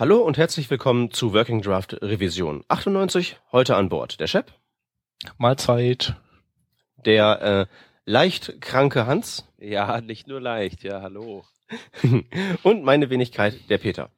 [0.00, 3.36] Hallo und herzlich willkommen zu Working Draft Revision 98.
[3.50, 4.52] Heute an Bord der Shep,
[5.38, 6.14] Mahlzeit.
[7.04, 7.66] der äh,
[8.04, 11.42] leicht kranke Hans Ja, nicht nur leicht, ja, hallo.
[12.62, 14.10] und meine Wenigkeit, der Peter.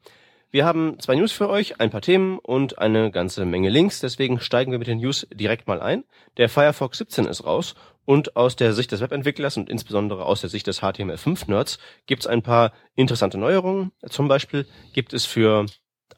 [0.50, 4.38] Wir haben zwei News für euch, ein paar Themen und eine ganze Menge Links, deswegen
[4.38, 6.04] steigen wir mit den News direkt mal ein.
[6.36, 7.74] Der Firefox 17 ist raus
[8.10, 12.26] und aus der Sicht des Webentwicklers und insbesondere aus der Sicht des HTML5-Nerds gibt es
[12.26, 13.92] ein paar interessante Neuerungen.
[14.08, 15.66] Zum Beispiel gibt es für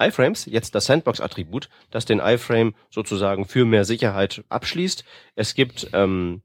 [0.00, 5.04] iFrames jetzt das Sandbox-Attribut, das den iFrame sozusagen für mehr Sicherheit abschließt.
[5.34, 6.40] Es gibt ähm,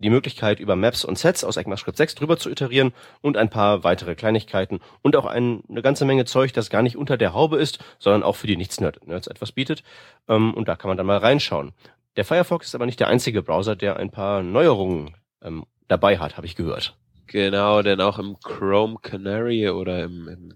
[0.00, 3.84] die Möglichkeit, über Maps und Sets aus ECMAScript 6 drüber zu iterieren und ein paar
[3.84, 7.58] weitere Kleinigkeiten und auch ein, eine ganze Menge Zeug, das gar nicht unter der Haube
[7.58, 9.84] ist, sondern auch für die Nichts-Nerds etwas bietet.
[10.28, 11.74] Ähm, und da kann man dann mal reinschauen.
[12.20, 16.36] Der Firefox ist aber nicht der einzige Browser, der ein paar Neuerungen ähm, dabei hat,
[16.36, 16.94] habe ich gehört.
[17.28, 20.54] Genau, denn auch im Chrome Canary oder im, im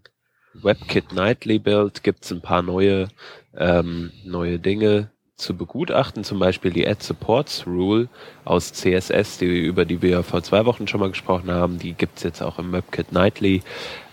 [0.52, 3.08] WebKit Nightly Build gibt's ein paar neue,
[3.56, 8.10] ähm, neue Dinge zu begutachten, zum Beispiel die Add Supports Rule
[8.44, 12.24] aus CSS, die, über die wir vor zwei Wochen schon mal gesprochen haben, die gibt's
[12.24, 13.62] jetzt auch im WebKit Nightly.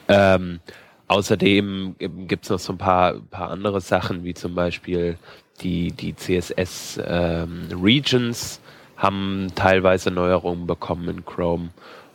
[0.07, 0.61] Ähm,
[1.09, 5.17] außerdem gibt's noch so ein paar, paar andere Sachen, wie zum Beispiel
[5.59, 8.61] die, die CSS ähm, Regions
[8.97, 11.69] haben teilweise Neuerungen bekommen in Chrome.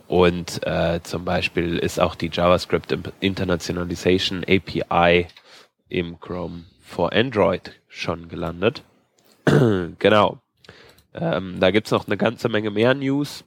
[0.09, 5.27] Und äh, zum Beispiel ist auch die JavaScript Internationalization API
[5.89, 8.83] im Chrome for Android schon gelandet.
[9.99, 10.39] genau.
[11.13, 13.45] Ähm, da gibt's noch eine ganze Menge mehr News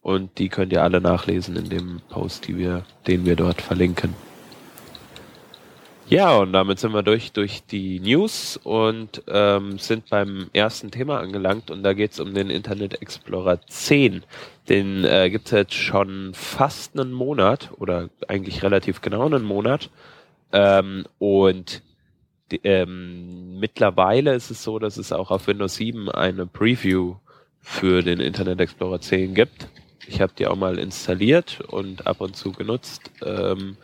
[0.00, 4.14] und die könnt ihr alle nachlesen in dem Post, wir, den wir dort verlinken.
[6.08, 11.18] Ja, und damit sind wir durch, durch die News und ähm, sind beim ersten Thema
[11.18, 14.22] angelangt und da geht's um den Internet Explorer 10.
[14.68, 19.90] Den äh, gibt's jetzt schon fast einen Monat oder eigentlich relativ genau einen Monat.
[20.52, 21.82] Ähm, und
[22.52, 27.16] die, ähm, mittlerweile ist es so, dass es auch auf Windows 7 eine Preview
[27.60, 29.66] für den Internet Explorer 10 gibt.
[30.06, 33.10] Ich habe die auch mal installiert und ab und zu genutzt.
[33.24, 33.76] Ähm,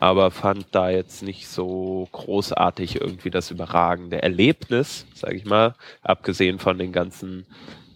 [0.00, 6.58] aber fand da jetzt nicht so großartig irgendwie das überragende Erlebnis, sage ich mal, abgesehen
[6.58, 7.46] von den ganzen,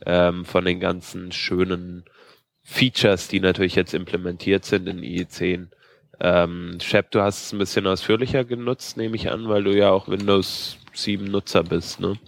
[0.07, 2.05] ähm, von den ganzen schönen
[2.63, 5.69] Features, die natürlich jetzt implementiert sind in IE10.
[6.21, 9.91] Ähm, Shep, du hast es ein bisschen ausführlicher genutzt, nehme ich an, weil du ja
[9.91, 12.19] auch Windows 7 Nutzer bist, ne?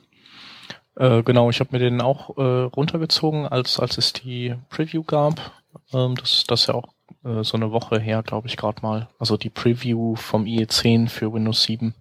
[0.96, 5.52] Äh, genau, ich habe mir den auch äh, runtergezogen, als als es die Preview gab.
[5.92, 6.88] Ähm, das das ist ja auch
[7.24, 9.08] äh, so eine Woche her, glaube ich, gerade mal.
[9.18, 11.94] Also die Preview vom IE10 für Windows 7.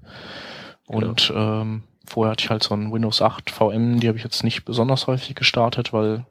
[0.87, 1.61] Und genau.
[1.61, 4.65] ähm, vorher hatte ich halt so ein Windows 8 VM, die habe ich jetzt nicht
[4.65, 6.25] besonders häufig gestartet, weil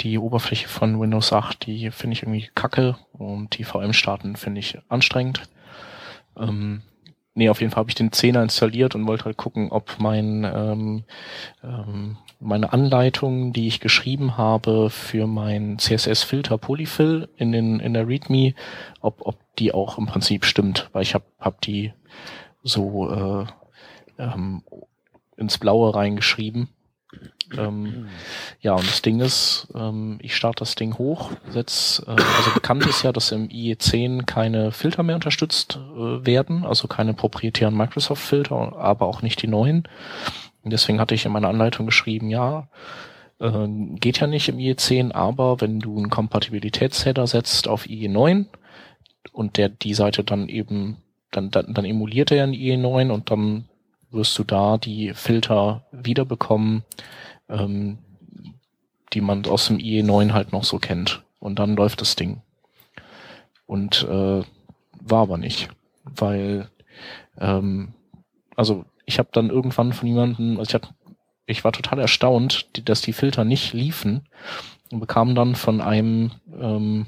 [0.00, 4.78] die Oberfläche von Windows 8, die finde ich irgendwie kacke und die VM-Starten finde ich
[4.88, 5.42] anstrengend.
[6.38, 6.82] Ähm,
[7.34, 10.44] nee, auf jeden Fall habe ich den 10er installiert und wollte halt gucken, ob mein
[10.44, 11.04] ähm,
[11.62, 18.08] ähm, meine Anleitung, die ich geschrieben habe für mein CSS-Filter Polyfill in den in der
[18.08, 18.54] README,
[19.00, 21.92] ob ob die auch im Prinzip stimmt, weil ich habe hab die
[22.62, 23.46] so äh,
[24.18, 24.62] ähm,
[25.36, 26.68] ins Blaue reingeschrieben.
[27.58, 28.08] Ähm,
[28.60, 32.86] ja, und das Ding ist, ähm, ich starte das Ding hoch, setz, äh, also bekannt
[32.86, 38.76] ist ja, dass im IE10 keine Filter mehr unterstützt äh, werden, also keine proprietären Microsoft-Filter,
[38.76, 39.88] aber auch nicht die neuen.
[40.62, 42.68] Und deswegen hatte ich in meiner Anleitung geschrieben, ja,
[43.40, 48.46] äh, geht ja nicht im IE10, aber wenn du einen Kompatibilitätsheader setzt auf IE9
[49.32, 50.98] und der die Seite dann eben,
[51.30, 53.64] dann, dann, dann emuliert er ja ein IE9 und dann
[54.12, 56.84] wirst du da die Filter wiederbekommen,
[57.52, 57.98] ähm,
[59.12, 61.22] die man aus dem IE9 halt noch so kennt.
[61.38, 62.40] Und dann läuft das Ding.
[63.66, 64.42] Und äh,
[65.04, 65.68] war aber nicht,
[66.04, 66.68] weil
[67.38, 67.94] ähm,
[68.56, 70.94] also ich habe dann irgendwann von jemandem, also ich, hab,
[71.46, 74.28] ich war total erstaunt, die, dass die Filter nicht liefen
[74.90, 77.06] und bekam dann von einem ähm,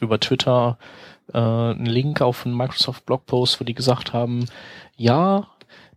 [0.00, 0.78] über Twitter
[1.32, 4.46] äh, einen Link auf einen Microsoft Blogpost, wo die gesagt haben,
[4.96, 5.48] ja,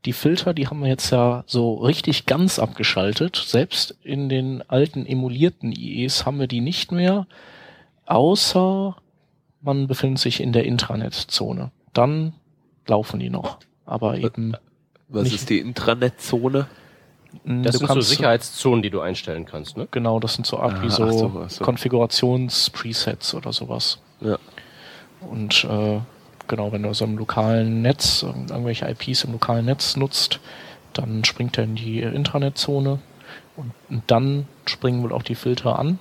[0.06, 3.36] die Filter, die haben wir jetzt ja so richtig ganz abgeschaltet.
[3.36, 7.28] Selbst in den alten emulierten IEs haben wir die nicht mehr,
[8.06, 8.96] außer
[9.62, 11.72] man befindet sich in der Intranet-Zone.
[11.94, 12.34] Dann
[12.88, 13.60] laufen die noch.
[13.86, 14.56] Aber eben.
[15.10, 15.36] Was nicht.
[15.36, 16.68] ist die Intranet-Zone?
[17.44, 19.88] Das du sind so Sicherheitszonen, die du einstellen kannst, ne?
[19.92, 21.64] Genau, das sind so Art ah, wie so, so, so.
[21.64, 24.00] Konfigurations-Presets oder sowas.
[24.22, 24.40] Ja.
[25.22, 26.00] Und äh,
[26.50, 30.42] genau, wenn du so im lokalen Netz, irgendwelche IPs im lokalen Netz nutzt,
[30.92, 33.00] dann springt er in die Intranet-Zone
[33.56, 36.00] und, und dann springen wohl auch die Filter an.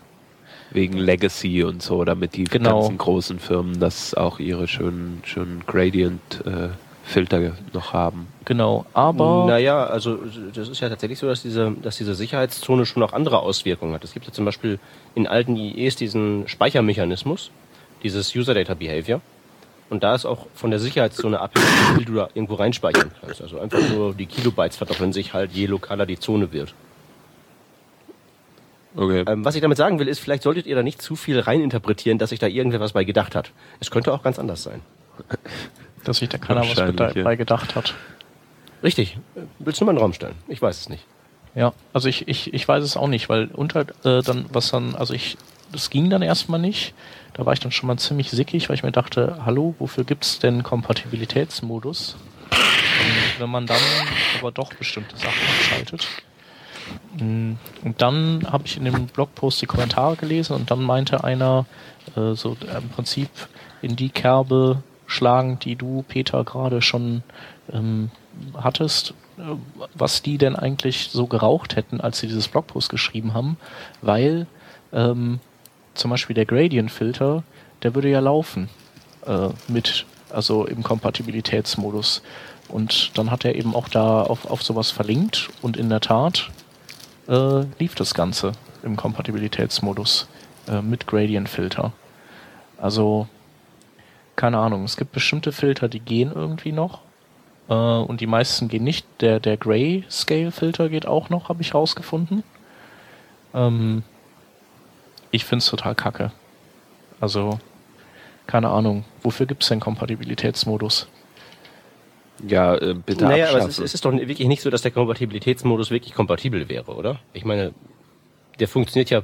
[0.70, 2.80] Wegen Legacy und so, damit die Genau.
[2.80, 6.68] ganzen großen Firmen das auch ihre schönen, schönen Gradient äh,
[7.04, 8.28] Filter noch haben.
[8.44, 10.18] Genau, aber Naja, also
[10.52, 14.04] das ist ja tatsächlich so, dass diese, dass diese Sicherheitszone schon auch andere Auswirkungen hat.
[14.04, 14.78] Es gibt ja zum Beispiel
[15.14, 17.50] in alten IEs diesen Speichermechanismus,
[18.02, 19.22] dieses User Data Behavior.
[19.90, 23.40] Und da ist auch von der Sicherheitszone abhängig, wie viel du da irgendwo reinspeichern kannst.
[23.40, 26.74] Also einfach nur die Kilobytes verdoppeln sich halt, je lokaler die Zone wird.
[28.96, 29.24] Okay.
[29.26, 32.18] Ähm, was ich damit sagen will, ist, vielleicht solltet ihr da nicht zu viel reininterpretieren,
[32.18, 33.52] dass sich da irgendwer was bei gedacht hat.
[33.80, 34.80] Es könnte auch ganz anders sein.
[36.04, 37.94] dass sich da keiner was bei gedacht hat.
[38.82, 39.18] Richtig.
[39.58, 40.34] Willst du mal in den Raum stellen?
[40.48, 41.04] Ich weiß es nicht.
[41.54, 44.94] Ja, also ich, ich, ich weiß es auch nicht, weil unter äh, dann, was dann,
[44.94, 45.36] also ich,
[45.72, 46.94] das ging dann erstmal nicht.
[47.34, 50.38] Da war ich dann schon mal ziemlich sickig, weil ich mir dachte, hallo, wofür gibt's
[50.38, 52.16] denn Kompatibilitätsmodus?
[52.50, 53.78] Und wenn man dann
[54.38, 56.08] aber doch bestimmte Sachen abschaltet.
[57.18, 57.52] Mm,
[57.84, 61.66] Und dann habe ich in dem Blogpost die Kommentare gelesen und dann meinte einer,
[62.16, 63.30] äh, so äh, im Prinzip
[63.82, 67.22] in die Kerbe schlagen, die du, Peter, gerade schon
[67.72, 68.10] ähm,
[68.56, 69.42] hattest, äh,
[69.94, 73.56] was die denn eigentlich so geraucht hätten, als sie dieses Blogpost geschrieben haben,
[74.02, 74.46] weil
[74.92, 75.40] ähm,
[75.98, 77.42] zum Beispiel der Gradient-Filter,
[77.82, 78.68] der würde ja laufen
[79.26, 82.22] äh, mit, also im Kompatibilitätsmodus.
[82.68, 86.50] Und dann hat er eben auch da auf, auf sowas verlinkt und in der Tat
[87.28, 88.52] äh, lief das Ganze
[88.82, 90.28] im Kompatibilitätsmodus
[90.68, 91.92] äh, mit Gradient-Filter.
[92.76, 93.26] Also,
[94.36, 97.00] keine Ahnung, es gibt bestimmte Filter, die gehen irgendwie noch
[97.68, 99.06] äh, und die meisten gehen nicht.
[99.20, 102.44] Der, der Grayscale-Filter geht auch noch, habe ich rausgefunden.
[103.54, 104.02] Ähm,
[105.30, 106.32] ich finde es total kacke.
[107.20, 107.58] Also,
[108.46, 111.08] keine Ahnung, wofür gibt es denn Kompatibilitätsmodus?
[112.46, 113.70] Ja, äh, bitte naja, aber abschaffen.
[113.70, 117.18] es ist, es ist doch wirklich nicht so, dass der Kompatibilitätsmodus wirklich kompatibel wäre, oder?
[117.32, 117.72] Ich meine,
[118.60, 119.22] der funktioniert ja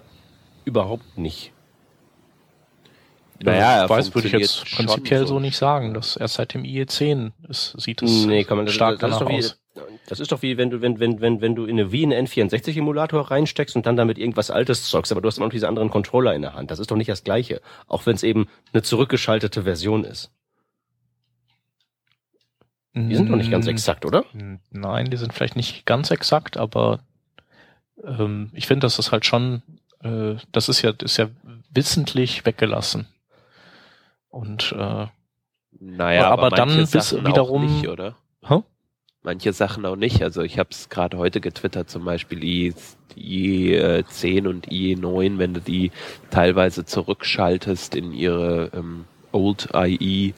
[0.65, 1.53] überhaupt nicht.
[3.41, 5.39] naja, er weiß, würde ich jetzt prinzipiell so.
[5.39, 5.95] nicht sagen.
[5.95, 9.21] Das erst seit dem IE10 ist, sieht es Nee, kann man das, stark das, ist
[9.21, 9.59] danach aus.
[10.06, 12.26] Das ist doch wie wenn du wenn wenn wenn wenn du in eine Wii einen
[12.26, 15.67] N64 Emulator reinsteckst und dann damit irgendwas altes zockst, aber du hast immer noch diese
[15.69, 16.71] anderen Controller in der Hand.
[16.71, 20.31] Das ist doch nicht das gleiche, auch wenn es eben eine zurückgeschaltete Version ist.
[22.97, 24.25] Die sind doch nicht ganz Mm, exakt, oder?
[24.71, 27.00] Nein, die sind vielleicht nicht ganz exakt, aber
[28.05, 29.62] ähm, ich finde, das ist halt schon,
[30.05, 31.29] äh, das ist ja, das ist ja
[31.70, 33.09] wissentlich weggelassen.
[34.29, 35.06] Und äh,
[35.81, 38.15] Naja, Aber aber, dann bis wiederum- auch nicht, oder?
[39.26, 40.23] Manche Sachen auch nicht.
[40.23, 42.75] Also ich habe es gerade heute getwittert, zum Beispiel I,
[43.17, 45.93] IE10 und IE9, wenn du die
[46.31, 50.35] teilweise zurückschaltest in ihre ähm, Old IE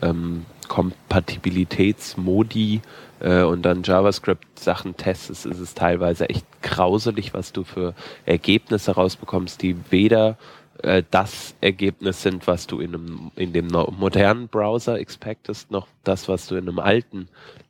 [0.00, 2.80] ähm, Kompatibilitätsmodi
[3.20, 7.92] äh, und dann JavaScript-Sachen testest, ist es teilweise echt grauselig, was du für
[8.24, 10.38] Ergebnisse rausbekommst, die weder
[10.82, 16.28] äh, das Ergebnis sind, was du in einem in dem modernen Browser expectest, noch das,
[16.28, 17.28] was du in einem alten,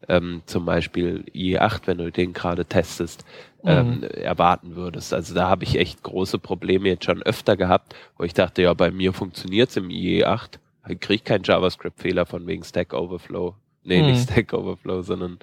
[0.09, 3.25] ähm, zum Beispiel IE8, wenn du den gerade testest,
[3.65, 5.13] ähm, erwarten würdest.
[5.13, 8.73] Also da habe ich echt große Probleme jetzt schon öfter gehabt, wo ich dachte, ja,
[8.75, 10.59] bei mir funktioniert's im IE8,
[10.89, 13.55] ich krieg keinen JavaScript-Fehler von wegen Stack Overflow.
[13.85, 14.07] Nee, Mhm.
[14.09, 15.39] nicht Stack Overflow, sondern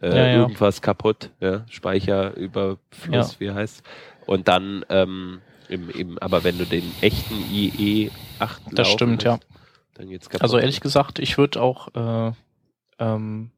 [0.00, 0.32] äh, Ja, ja.
[0.40, 3.40] irgendwas kaputt, ja, Speicherüberfluss, Ja.
[3.40, 3.82] wie heißt.
[4.26, 8.10] Und dann ähm, im, im, aber wenn du den echten IE8
[8.72, 9.38] Das stimmt, ja.
[9.94, 10.42] dann geht's kaputt.
[10.42, 12.32] Also ehrlich gesagt, ich würde auch, äh,
[12.98, 13.50] ähm,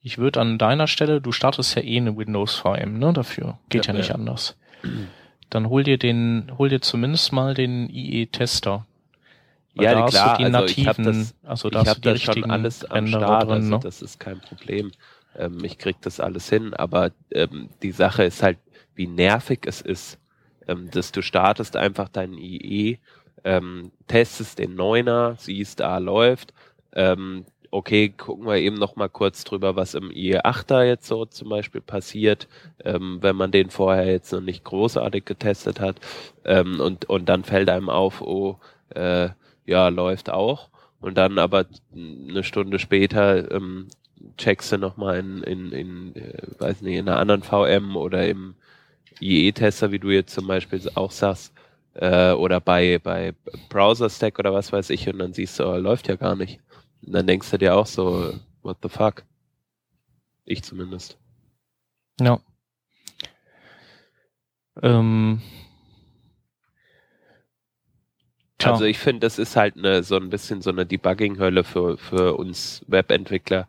[0.00, 3.12] ich würde an deiner Stelle, du startest ja eh eine Windows VM, ne?
[3.12, 4.14] Dafür geht ja, Ja, nicht ja.
[4.14, 4.56] anders.
[5.50, 8.86] Dann hol dir den, hol dir zumindest mal den IE-Tester.
[9.74, 11.96] Ja, da hast klar, du die also ich habe nativen, das, also da ich hast
[11.96, 13.80] du die das schon richtigen alles am Renderer Start, drin, also ne?
[13.82, 14.92] das ist kein Problem.
[15.36, 18.58] Ähm, ich krieg das alles hin, aber ähm, die Sache ist halt,
[18.94, 20.18] wie nervig es ist,
[20.68, 22.98] ähm, dass du startest einfach deinen IE,
[23.44, 26.52] ähm, testest den Neuner, siehst, da läuft,
[26.92, 31.48] ähm, okay, gucken wir eben noch mal kurz drüber, was im IE8er jetzt so zum
[31.48, 32.48] Beispiel passiert,
[32.84, 35.96] ähm, wenn man den vorher jetzt noch nicht großartig getestet hat
[36.44, 38.58] ähm, und, und dann fällt einem auf, oh,
[38.90, 39.28] äh,
[39.66, 40.70] ja, läuft auch.
[41.00, 43.88] Und dann aber eine Stunde später ähm,
[44.38, 48.54] checkst du nochmal in, in, in äh, weiß nicht, in einer anderen VM oder im
[49.20, 51.52] IE-Tester, wie du jetzt zum Beispiel auch sagst,
[51.94, 53.34] äh, oder bei, bei
[53.68, 56.60] Browser Stack oder was weiß ich, und dann siehst du, oh, läuft ja gar nicht.
[57.04, 59.24] Und dann denkst du dir auch so, what the fuck?
[60.44, 61.18] Ich zumindest.
[62.20, 62.40] Ja.
[64.82, 65.40] Ähm,
[68.58, 71.96] tja, Also ich finde, das ist halt eine, so ein bisschen so eine Debugging-Hölle für,
[71.96, 73.68] für uns Webentwickler.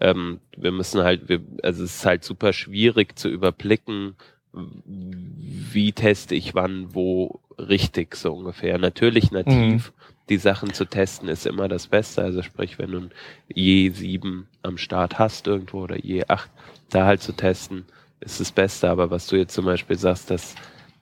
[0.00, 4.16] Ähm, wir müssen halt, wir, also es ist halt super schwierig zu überblicken,
[4.54, 8.78] wie teste ich wann wo richtig so ungefähr.
[8.78, 9.92] Natürlich nativ
[10.28, 12.22] die Sachen zu testen ist immer das Beste.
[12.22, 13.10] Also sprich, wenn du ein
[13.54, 16.46] IE7 am Start hast irgendwo oder IE8,
[16.90, 17.84] da halt zu testen,
[18.20, 18.88] ist das Beste.
[18.88, 20.54] Aber was du jetzt zum Beispiel sagst, dass,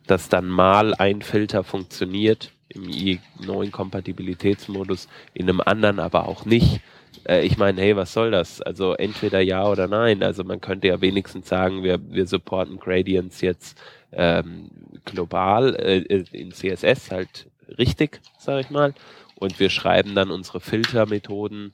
[0.07, 6.81] dass dann mal ein Filter funktioniert im IE9-Kompatibilitätsmodus, in einem anderen aber auch nicht.
[7.27, 8.61] Äh, ich meine, hey, was soll das?
[8.61, 10.23] Also entweder ja oder nein.
[10.23, 13.81] Also man könnte ja wenigstens sagen, wir, wir supporten Gradients jetzt
[14.13, 14.71] ähm,
[15.05, 18.95] global äh, in CSS halt richtig, sage ich mal.
[19.37, 21.73] Und wir schreiben dann unsere Filtermethoden,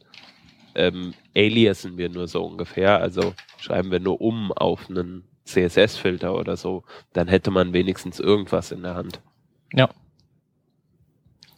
[0.75, 6.57] ähm, aliasen wir nur so ungefähr, also schreiben wir nur um auf einen CSS-Filter oder
[6.57, 9.21] so, dann hätte man wenigstens irgendwas in der Hand.
[9.73, 9.89] Ja.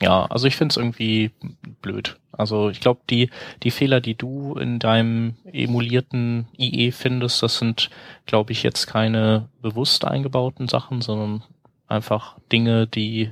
[0.02, 1.30] Ja, also ich finde es irgendwie
[1.82, 2.18] blöd.
[2.40, 3.30] Also ich glaube, die,
[3.62, 7.90] die Fehler, die du in deinem emulierten IE findest, das sind,
[8.26, 11.42] glaube ich, jetzt keine bewusst eingebauten Sachen, sondern
[11.86, 13.30] einfach Dinge, die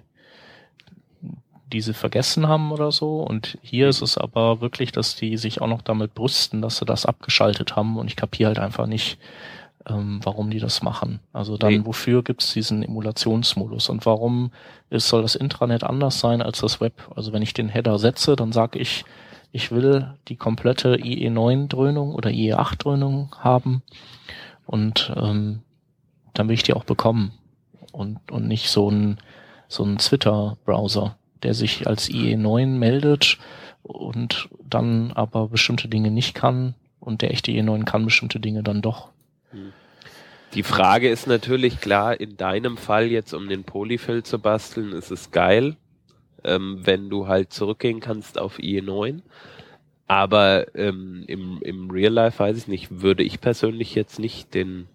[1.72, 3.20] diese vergessen haben oder so.
[3.22, 6.84] Und hier ist es aber wirklich, dass die sich auch noch damit brüsten, dass sie
[6.84, 7.96] das abgeschaltet haben.
[7.96, 9.18] Und ich kapiere halt einfach nicht,
[9.88, 11.20] ähm, warum die das machen.
[11.32, 11.80] Also dann, nee.
[11.84, 13.88] wofür gibt's diesen Emulationsmodus?
[13.88, 14.50] Und warum
[14.90, 16.94] ist, soll das Intranet anders sein als das Web?
[17.14, 19.04] Also wenn ich den Header setze, dann sage ich,
[19.52, 23.82] ich will die komplette IE9-Dröhnung oder IE8-Dröhnung haben.
[24.66, 25.60] Und ähm,
[26.34, 27.32] dann will ich die auch bekommen.
[27.92, 29.18] Und, und nicht so ein,
[29.68, 33.38] so ein Twitter-Browser der sich als IE9 meldet
[33.82, 38.82] und dann aber bestimmte Dinge nicht kann und der echte IE9 kann bestimmte Dinge dann
[38.82, 39.08] doch.
[39.50, 39.72] Hm.
[40.54, 45.10] Die Frage ist natürlich klar, in deinem Fall jetzt, um den Polyfill zu basteln, ist
[45.10, 45.76] es geil,
[46.44, 49.20] ähm, wenn du halt zurückgehen kannst auf IE9.
[50.06, 54.88] Aber ähm, im, im Real Life weiß ich nicht, würde ich persönlich jetzt nicht den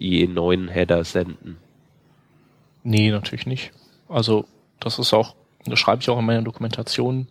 [0.00, 1.56] IE9-Header senden.
[2.84, 3.72] Nee, natürlich nicht.
[4.08, 4.46] Also
[4.78, 5.34] das ist auch
[5.70, 7.28] das schreibe ich auch in meiner Dokumentation.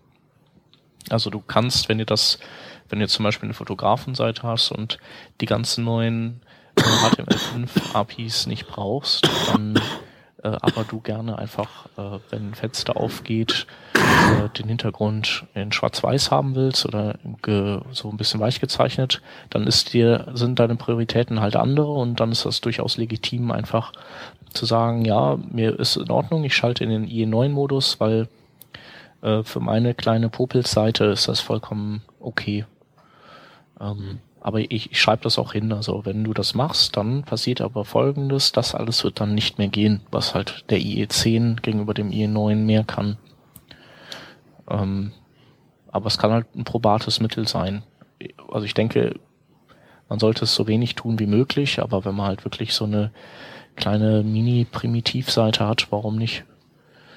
[1.10, 2.40] Also du kannst, wenn ihr das,
[2.90, 4.98] wenn ihr zum Beispiel eine Fotografenseite hast und
[5.42, 6.42] die ganzen neuen
[6.78, 9.80] äh, HTML5 APIs nicht brauchst, dann
[10.46, 13.66] äh, aber du gerne einfach, äh, wenn ein Fenster aufgeht,
[13.96, 17.18] äh, den Hintergrund in Schwarz-Weiß haben willst oder
[17.92, 22.32] so ein bisschen weich gezeichnet, dann ist dir, sind deine Prioritäten halt andere und dann
[22.32, 23.92] ist das durchaus legitim, einfach
[24.54, 28.28] zu sagen, ja, mir ist in Ordnung, ich schalte in den IE9-Modus, weil
[29.22, 32.66] äh, für meine kleine Popels-Seite ist das vollkommen okay.
[33.82, 35.74] Ähm, aber ich, ich schreibe das auch hin.
[35.74, 39.70] Also wenn du das machst, dann passiert aber folgendes, das alles wird dann nicht mehr
[39.70, 43.18] gehen, was halt der IE10 gegenüber dem IE9 mehr kann.
[44.70, 45.14] Ähm,
[45.88, 47.82] aber es kann halt ein probates Mittel sein.
[48.52, 49.20] Also ich denke,
[50.10, 53.10] man sollte es so wenig tun wie möglich, aber wenn man halt wirklich so eine
[53.76, 56.44] kleine Mini-Primitivseite hat, warum nicht?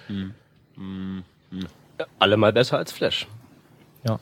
[0.07, 0.33] Hm.
[0.77, 1.25] Hm.
[1.51, 1.67] Hm.
[2.21, 3.27] Allemal besser als Flash.
[4.05, 4.19] Ja.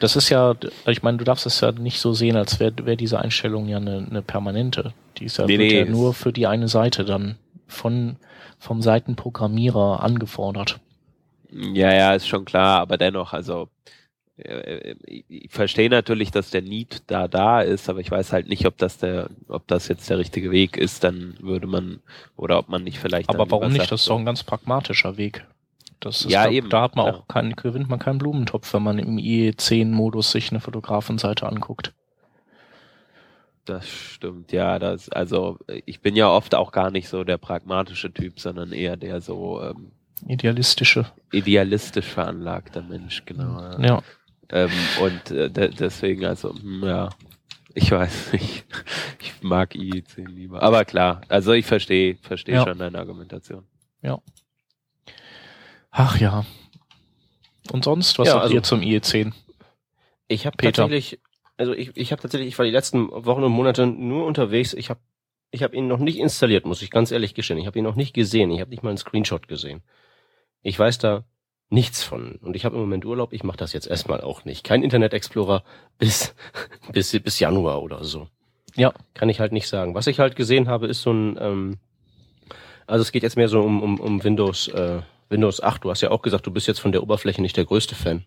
[0.00, 0.54] Das ist ja,
[0.86, 3.78] ich meine, du darfst es ja nicht so sehen, als wäre wär diese Einstellung ja
[3.78, 4.92] eine, eine permanente.
[5.18, 7.36] Die ist ja, nee, nee, ja nur für die eine Seite dann
[7.66, 8.16] von
[8.58, 10.80] vom Seitenprogrammierer angefordert.
[11.50, 13.68] Ja, ja, ist schon klar, aber dennoch, also
[14.36, 14.94] äh,
[15.28, 18.76] ich verstehe natürlich, dass der Need da da ist, aber ich weiß halt nicht, ob
[18.78, 22.00] das der, ob das jetzt der richtige Weg ist, dann würde man,
[22.36, 23.28] oder ob man nicht vielleicht.
[23.30, 23.90] Aber warum nicht?
[23.90, 25.44] Das ist doch ein ganz pragmatischer Weg.
[26.00, 26.68] Das ist, ja, da, eben.
[26.68, 27.14] Da hat man ja.
[27.14, 31.92] auch keinen, gewinnt man keinen Blumentopf, wenn man im IE10-Modus sich eine Fotografenseite anguckt.
[33.64, 34.78] Das stimmt, ja.
[34.78, 38.96] Das, also ich bin ja oft auch gar nicht so der pragmatische Typ, sondern eher
[38.96, 39.90] der so ähm,
[40.26, 41.06] idealistische.
[41.32, 43.60] Idealistisch veranlagter Mensch, genau.
[43.60, 43.80] Ja.
[43.80, 44.02] ja.
[44.50, 47.08] Ähm, und äh, de deswegen, also, hm, ja,
[47.74, 48.64] ich weiß nicht.
[49.20, 50.62] Ich mag IE10 lieber.
[50.62, 52.64] Aber klar, also ich verstehe, verstehe ja.
[52.64, 53.64] schon deine Argumentation.
[54.02, 54.18] Ja.
[55.98, 56.44] Ach ja.
[57.72, 59.32] Und sonst, was ja, habt also, ihr zum IE10?
[60.28, 61.18] Ich habe tatsächlich,
[61.56, 64.74] also ich, ich habe tatsächlich, ich war die letzten Wochen und Monate nur unterwegs.
[64.74, 65.00] Ich habe
[65.50, 67.58] ich hab ihn noch nicht installiert, muss ich ganz ehrlich gestehen.
[67.58, 68.50] Ich habe ihn noch nicht gesehen.
[68.50, 69.82] Ich habe nicht mal einen Screenshot gesehen.
[70.62, 71.24] Ich weiß da
[71.70, 72.36] nichts von.
[72.42, 73.32] Und ich habe im Moment Urlaub.
[73.32, 74.64] Ich mache das jetzt erstmal auch nicht.
[74.64, 75.64] Kein Internet Explorer
[75.98, 76.34] bis,
[76.92, 78.28] bis, bis Januar oder so.
[78.74, 78.92] Ja.
[79.14, 79.94] Kann ich halt nicht sagen.
[79.94, 81.78] Was ich halt gesehen habe, ist so ein, ähm,
[82.86, 86.00] also es geht jetzt mehr so um, um, um Windows, äh, Windows 8, du hast
[86.00, 88.24] ja auch gesagt, du bist jetzt von der Oberfläche nicht der größte Fan.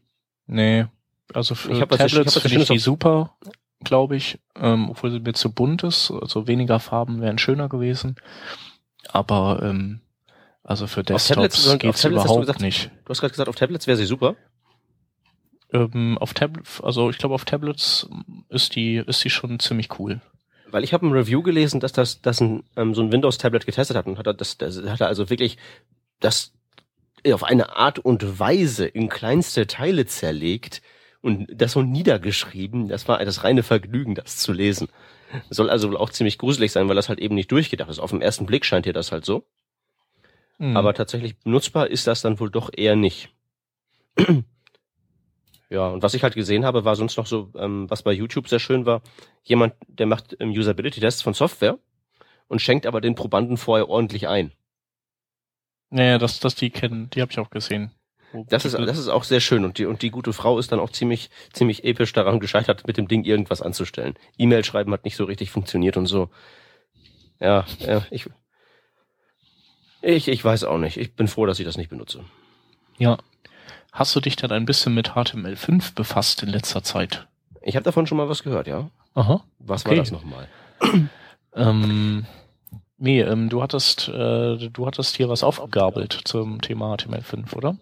[0.48, 0.86] Nee,
[1.34, 3.36] also für ich Tablets finde ich die super,
[3.84, 8.15] glaube ich, ähm, obwohl sie mir zu bunt ist, also weniger Farben wären schöner gewesen.
[9.08, 10.01] Aber ähm,
[10.63, 11.27] also für Desktops
[11.63, 12.91] Tablets, geht's Tablets überhaupt du gesagt, nicht.
[13.06, 14.36] Du hast gerade gesagt, auf Tablets wäre sie super.
[15.72, 18.10] Ähm, auf Tab also ich glaube auf Tablets
[18.50, 20.20] ist die ist die schon ziemlich cool.
[20.72, 23.65] Weil ich habe ein Review gelesen, dass das dass ein ähm, so ein Windows Tablet
[23.65, 25.58] getestet hat und hat das, das hat er also wirklich
[26.20, 26.53] das
[27.31, 30.81] auf eine Art und Weise in kleinste Teile zerlegt
[31.21, 32.88] und das so niedergeschrieben.
[32.88, 34.88] Das war das reine Vergnügen, das zu lesen.
[35.49, 37.99] Soll also wohl auch ziemlich gruselig sein, weil das halt eben nicht durchgedacht ist.
[37.99, 39.45] Auf den ersten Blick scheint dir das halt so.
[40.57, 40.75] Mhm.
[40.75, 43.29] Aber tatsächlich benutzbar ist das dann wohl doch eher nicht.
[45.69, 48.47] ja, und was ich halt gesehen habe, war sonst noch so, ähm, was bei YouTube
[48.47, 49.01] sehr schön war,
[49.43, 51.77] jemand, der macht ähm, Usability-Tests von Software
[52.47, 54.51] und schenkt aber den Probanden vorher ordentlich ein.
[55.89, 57.91] Naja, das, das die kennen, die habe ich auch gesehen.
[58.48, 60.79] Das ist, das ist auch sehr schön und die, und die gute Frau ist dann
[60.79, 64.15] auch ziemlich, ziemlich episch daran gescheitert, mit dem Ding irgendwas anzustellen.
[64.38, 66.29] E-Mail schreiben hat nicht so richtig funktioniert und so.
[67.39, 68.27] Ja, ja, ich,
[70.01, 70.98] ich, ich weiß auch nicht.
[70.98, 72.24] Ich bin froh, dass ich das nicht benutze.
[72.98, 73.17] Ja.
[73.91, 77.27] Hast du dich dann ein bisschen mit HTML5 befasst in letzter Zeit?
[77.62, 78.89] Ich habe davon schon mal was gehört, ja.
[79.15, 79.43] Aha.
[79.58, 79.96] Was okay.
[79.96, 80.48] war das nochmal?
[81.55, 82.25] ähm,
[83.00, 87.77] nee, ähm, du hattest, äh, du hattest hier was aufgabelt zum Thema HTML5, oder?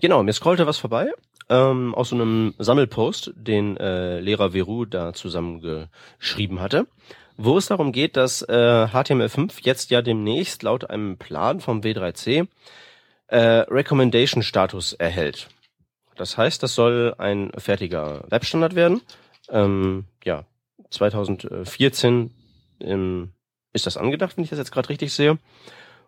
[0.00, 1.12] Genau, mir scrollte was vorbei
[1.48, 6.86] ähm, aus so einem Sammelpost, den äh, Lehrer Veru da zusammengeschrieben hatte,
[7.36, 12.46] wo es darum geht, dass äh, HTML5 jetzt ja demnächst laut einem Plan vom W3C
[13.26, 15.48] äh, Recommendation-Status erhält.
[16.16, 19.00] Das heißt, das soll ein fertiger Webstandard werden.
[19.48, 20.44] Ähm, ja,
[20.90, 22.30] 2014
[22.80, 23.33] ähm,
[23.74, 25.38] ist das angedacht, wenn ich das jetzt gerade richtig sehe.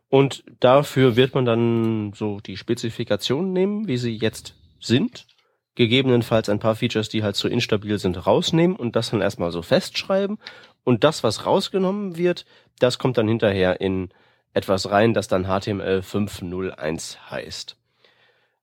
[0.09, 5.27] Und dafür wird man dann so die Spezifikationen nehmen, wie sie jetzt sind.
[5.75, 9.61] Gegebenenfalls ein paar Features, die halt so instabil sind, rausnehmen und das dann erstmal so
[9.63, 10.39] festschreiben.
[10.85, 12.47] Und das, was rausgenommen wird,
[12.79, 14.11] das kommt dann hinterher in
[14.55, 17.77] etwas rein, das dann HTML 5.01 heißt.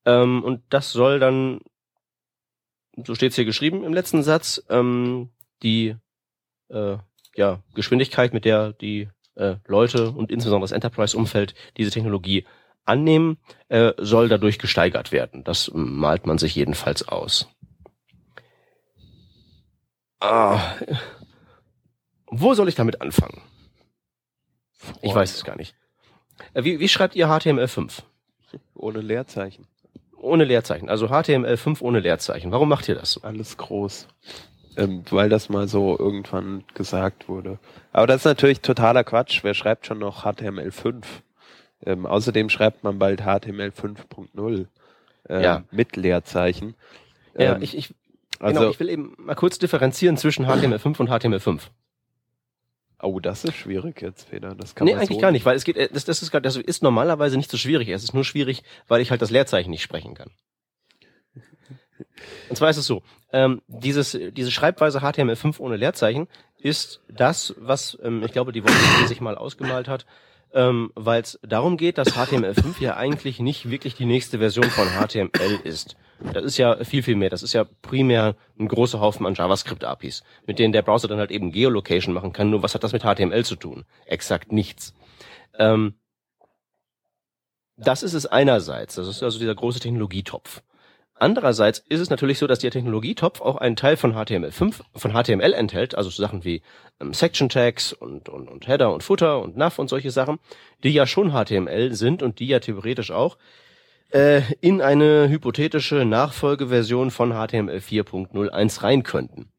[0.06, 1.60] Ähm, und das soll dann,
[3.06, 5.30] so steht es hier geschrieben im letzten Satz, ähm,
[5.62, 5.96] die
[6.70, 6.98] äh,
[7.36, 12.46] ja, Geschwindigkeit, mit der die äh, Leute und insbesondere das Enterprise-Umfeld diese Technologie
[12.86, 13.38] annehmen,
[13.70, 15.44] äh, soll dadurch gesteigert werden.
[15.44, 17.48] Das malt man sich jedenfalls aus.
[20.20, 20.60] Ah,
[22.28, 23.42] wo soll ich damit anfangen?
[25.02, 25.76] Ich weiß es gar nicht.
[26.54, 28.04] Äh, wie, wie schreibt ihr HTML5?
[28.76, 29.68] Ohne Leerzeichen.
[30.18, 30.90] Ohne Leerzeichen.
[30.90, 32.52] Also HTML5 ohne Leerzeichen.
[32.52, 33.22] Warum macht ihr das so?
[33.22, 34.08] Alles groß
[34.78, 37.60] ähm, weil das mal so irgendwann gesagt wurde.
[37.92, 39.44] Aber das ist natürlich totaler Quatsch.
[39.44, 41.04] Wer schreibt schon noch HTML5?
[41.86, 44.68] Ähm, außerdem schreibt man bald HTML 5.0
[45.30, 45.64] äh, ja.
[45.72, 46.76] mit Leerzeichen.
[47.38, 51.00] Ja, ähm, ich, ich, genau, also, genau, ich will eben mal kurz differenzieren zwischen HTML5
[51.00, 51.62] und HTML5.
[53.02, 54.56] Oh, das ist schwierig jetzt, Peter.
[54.56, 56.56] Das kann nee, eigentlich so gar nicht, weil es geht, äh, das, das ist, das
[56.56, 57.90] ist normalerweise nicht so schwierig.
[57.90, 60.32] Es ist nur schwierig, weil ich halt das Leerzeichen nicht sprechen kann.
[62.50, 63.04] Und zwar ist es so,
[63.34, 66.28] ähm, dieses, diese Schreibweise HTML5 ohne Leerzeichen
[66.60, 70.06] ist das, was ähm, ich glaube, die Wolke sich mal ausgemalt hat,
[70.54, 74.88] ähm, weil es darum geht, dass HTML5 ja eigentlich nicht wirklich die nächste Version von
[74.88, 75.98] HTML ist.
[76.32, 77.32] Das ist ja viel, viel mehr.
[77.32, 81.32] Das ist ja primär ein großer Haufen an JavaScript-APIs, mit denen der Browser dann halt
[81.32, 82.52] eben Geolocation machen kann.
[82.52, 83.84] Nur was hat das mit HTML zu tun?
[84.06, 84.94] Exakt nichts.
[85.58, 85.96] Ähm,
[87.78, 88.94] das ist es einerseits.
[88.96, 90.62] Das ist also dieser große Technologietopf.
[91.24, 95.54] Andererseits ist es natürlich so, dass der Technologietopf auch einen Teil von HTML5, von HTML
[95.54, 96.62] enthält, also so Sachen wie
[97.00, 100.40] ähm, Section Tags und, und, und Header und Footer und Nav und solche Sachen,
[100.84, 103.38] die ja schon HTML sind und die ja theoretisch auch
[104.12, 109.50] äh, in eine hypothetische Nachfolgeversion von HTML 4.01 rein könnten.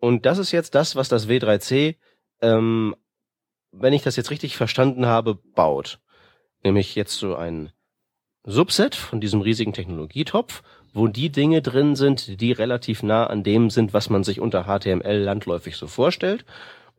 [0.00, 1.94] Und das ist jetzt das, was das W3C,
[2.40, 2.96] ähm,
[3.70, 6.00] wenn ich das jetzt richtig verstanden habe, baut.
[6.64, 7.70] Nämlich jetzt so ein
[8.44, 13.70] Subset von diesem riesigen Technologietopf, wo die Dinge drin sind, die relativ nah an dem
[13.70, 16.44] sind, was man sich unter HTML landläufig so vorstellt.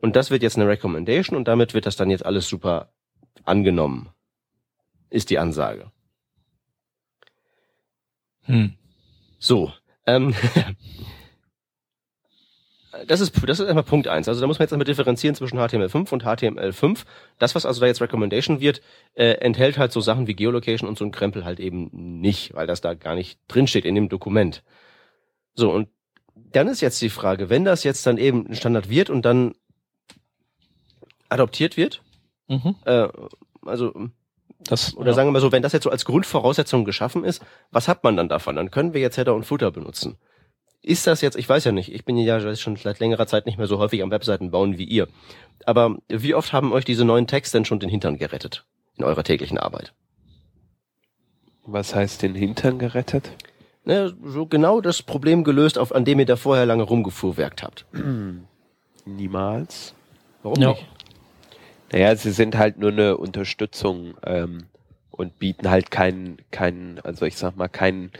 [0.00, 2.92] Und das wird jetzt eine Recommendation und damit wird das dann jetzt alles super
[3.44, 4.10] angenommen.
[5.10, 5.90] Ist die Ansage.
[8.42, 8.74] Hm.
[9.38, 9.72] So.
[10.06, 10.34] Ähm,
[13.06, 14.28] das ist, das ist erstmal Punkt eins.
[14.28, 17.04] Also da muss man jetzt einmal differenzieren zwischen HTML5 und HTML5.
[17.38, 18.82] Das, was also da jetzt Recommendation wird,
[19.14, 22.66] äh, enthält halt so Sachen wie Geolocation und so ein Krempel halt eben nicht, weil
[22.66, 24.62] das da gar nicht drinsteht in dem Dokument.
[25.54, 25.88] So, und
[26.34, 29.54] dann ist jetzt die Frage, wenn das jetzt dann eben ein Standard wird und dann
[31.28, 32.02] adoptiert wird,
[32.48, 32.76] mhm.
[32.84, 33.08] äh,
[33.64, 33.92] also
[34.60, 35.14] das, oder ja.
[35.14, 38.16] sagen wir mal so, wenn das jetzt so als Grundvoraussetzung geschaffen ist, was hat man
[38.16, 38.56] dann davon?
[38.56, 40.16] Dann können wir jetzt Header und Footer benutzen.
[40.84, 43.56] Ist das jetzt, ich weiß ja nicht, ich bin ja schon seit längerer Zeit nicht
[43.56, 45.08] mehr so häufig am Webseiten bauen wie ihr.
[45.64, 48.66] Aber wie oft haben euch diese neuen Tags denn schon den Hintern gerettet
[48.98, 49.94] in eurer täglichen Arbeit?
[51.64, 53.30] Was heißt den Hintern gerettet?
[53.86, 57.86] Ne, so genau das Problem gelöst, auf, an dem ihr da vorher lange rumgefuhrwerkt habt.
[59.06, 59.94] Niemals.
[60.42, 60.70] Warum ja.
[60.70, 60.86] nicht?
[61.92, 64.64] Naja, sie sind halt nur eine Unterstützung ähm,
[65.10, 68.10] und bieten halt keinen, keinen, also ich sag mal, keinen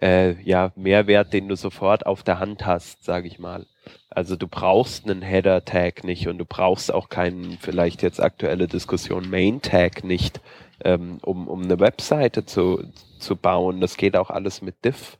[0.00, 3.66] äh, ja, Mehrwert, den du sofort auf der Hand hast, sage ich mal.
[4.10, 9.30] Also du brauchst einen Header-Tag nicht und du brauchst auch keinen, vielleicht jetzt aktuelle Diskussion,
[9.30, 10.40] Main-Tag nicht,
[10.84, 12.82] ähm, um, um eine Webseite zu,
[13.18, 13.80] zu bauen.
[13.80, 15.18] Das geht auch alles mit Diff.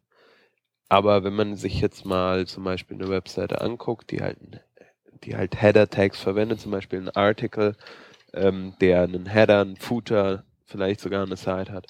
[0.88, 4.38] Aber wenn man sich jetzt mal zum Beispiel eine Webseite anguckt, die halt,
[5.25, 7.77] die halt Header-Tags verwendet, zum Beispiel ein Article,
[8.33, 11.87] ähm, der einen Header, einen Footer, vielleicht sogar eine Site hat,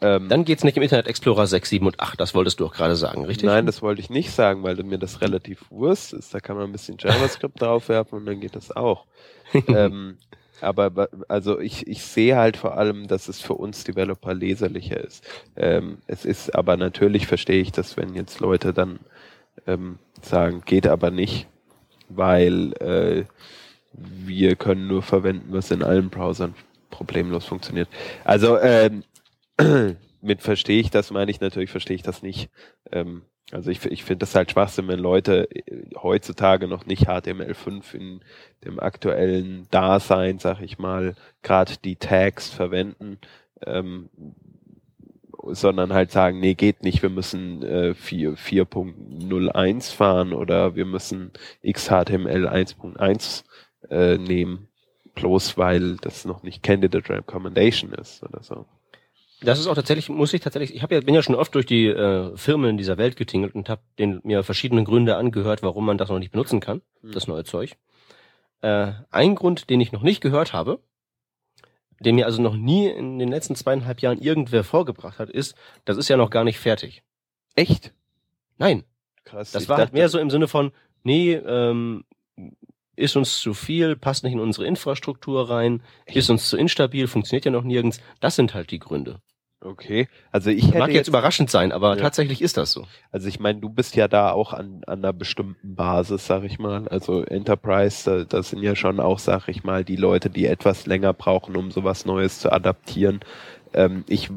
[0.00, 2.74] ähm, Dann geht's nicht im Internet Explorer 6, 7 und 8, das wolltest du auch
[2.74, 3.46] gerade sagen, richtig?
[3.46, 6.34] Nein, das wollte ich nicht sagen, weil mir das relativ Wurst ist.
[6.34, 9.06] Da kann man ein bisschen JavaScript draufwerfen und dann geht das auch.
[9.68, 10.18] ähm,
[10.60, 15.24] aber also ich, ich sehe halt vor allem, dass es für uns Developer leserlicher ist.
[15.56, 18.98] Ähm, es ist aber natürlich verstehe ich, dass wenn jetzt Leute dann
[19.66, 21.46] ähm, sagen, geht aber nicht,
[22.08, 23.24] weil äh,
[23.92, 26.54] wir können nur verwenden, was in allen Browsern
[26.90, 27.88] problemlos funktioniert.
[28.24, 29.02] Also ähm,
[30.20, 32.50] mit verstehe ich das, meine ich natürlich, verstehe ich das nicht.
[32.92, 37.94] Ähm, also ich, ich finde das halt Schwachsinn, wenn Leute äh, heutzutage noch nicht HTML5
[37.94, 38.20] in
[38.64, 43.18] dem aktuellen Dasein, sag ich mal, gerade die Tags verwenden,
[43.64, 44.10] ähm,
[45.42, 51.30] sondern halt sagen, nee, geht nicht, wir müssen äh, 4.01 fahren oder wir müssen
[51.64, 53.44] XHTML 1.1
[53.90, 54.66] äh, nehmen,
[55.14, 58.66] bloß weil das noch nicht Candidate Recommendation ist oder so.
[59.42, 61.66] Das ist auch tatsächlich, muss ich tatsächlich, ich hab ja, bin ja schon oft durch
[61.66, 63.82] die äh, Firmen dieser Welt getingelt und habe
[64.22, 67.12] mir verschiedene Gründe angehört, warum man das noch nicht benutzen kann, mhm.
[67.12, 67.76] das neue Zeug.
[68.62, 70.80] Äh, ein Grund, den ich noch nicht gehört habe,
[72.00, 75.96] den mir also noch nie in den letzten zweieinhalb Jahren irgendwer vorgebracht hat, ist, das
[75.98, 77.02] ist ja noch gar nicht fertig.
[77.54, 77.92] Echt?
[78.58, 78.84] Nein.
[79.24, 79.52] Krass.
[79.52, 80.72] Das war halt mehr so im Sinne von,
[81.02, 82.04] nee, ähm,
[82.96, 87.44] ist uns zu viel, passt nicht in unsere Infrastruktur rein, ist uns zu instabil, funktioniert
[87.44, 88.00] ja noch nirgends.
[88.20, 89.20] Das sind halt die Gründe.
[89.60, 92.02] Okay, also ich hätte mag jetzt, jetzt überraschend sein, aber ja.
[92.02, 92.86] tatsächlich ist das so.
[93.10, 96.58] Also ich meine, du bist ja da auch an, an einer bestimmten Basis, sag ich
[96.58, 96.86] mal.
[96.88, 101.14] Also Enterprise, das sind ja schon auch, sag ich mal, die Leute, die etwas länger
[101.14, 103.20] brauchen, um sowas Neues zu adaptieren.
[103.72, 104.30] Ähm, ich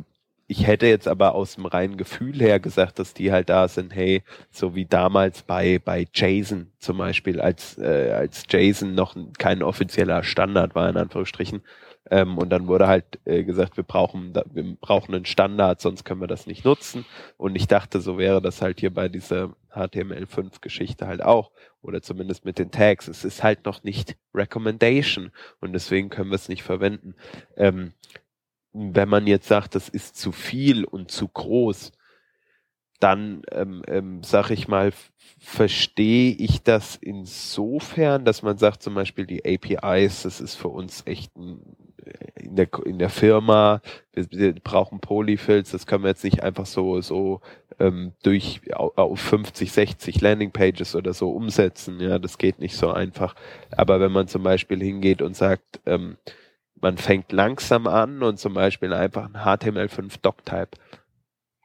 [0.50, 3.94] ich hätte jetzt aber aus dem reinen Gefühl her gesagt, dass die halt da sind,
[3.94, 9.62] hey, so wie damals bei, bei Jason zum Beispiel, als, äh, als Jason noch kein
[9.62, 11.62] offizieller Standard war, in Anführungsstrichen.
[12.10, 16.22] Ähm, und dann wurde halt äh, gesagt, wir brauchen, wir brauchen einen Standard, sonst können
[16.22, 17.06] wir das nicht nutzen.
[17.38, 21.52] Und ich dachte, so wäre das halt hier bei dieser HTML5-Geschichte halt auch.
[21.84, 23.08] Oder zumindest mit den Tags.
[23.08, 25.32] Es ist halt noch nicht Recommendation
[25.62, 27.14] und deswegen können wir es nicht verwenden.
[27.56, 27.94] Ähm,
[28.74, 31.92] wenn man jetzt sagt, das ist zu viel und zu groß,
[33.00, 34.92] dann ähm, ähm, sag ich mal,
[35.40, 41.04] verstehe ich das insofern, dass man sagt, zum Beispiel die APIs, das ist für uns
[41.06, 41.62] echt ein,
[42.04, 43.82] äh, in der in der Firma,
[44.14, 47.40] wir, wir brauchen Polyfills, das können wir jetzt nicht einfach so so
[47.80, 52.02] ähm, durch auf 50, 60 Landingpages oder so umsetzen.
[52.02, 53.36] Ja, das geht nicht so einfach.
[53.72, 56.18] Aber wenn man zum Beispiel hingeht und sagt, ähm,
[56.82, 60.78] man fängt langsam an und zum Beispiel einfach ein HTML5 Doctype,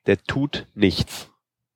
[0.06, 1.30] der tut nichts.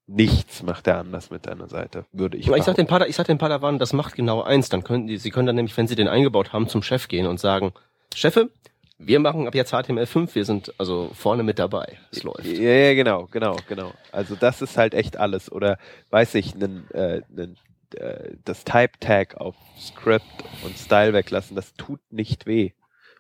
[0.07, 3.17] Nichts macht er anders mit deiner Seite, würde ich Aber ich sag den Pada, ich
[3.17, 4.71] sag den Padawan, das macht genau eins.
[4.71, 7.27] Dann können die, sie können dann nämlich, wenn sie den eingebaut haben, zum Chef gehen
[7.27, 7.73] und sagen,
[8.15, 8.49] Chefe,
[8.97, 11.99] wir machen ab jetzt HTML5, wir sind also vorne mit dabei.
[12.11, 12.47] Es läuft.
[12.47, 13.93] Ja, ja, genau, genau, genau.
[14.11, 15.53] Also das ist halt echt alles.
[15.53, 15.77] Oder
[16.09, 17.59] weiß ich, einen, äh, einen,
[17.95, 20.25] äh, das Type-Tag auf Script
[20.65, 22.73] und Style weglassen, das tut nicht weh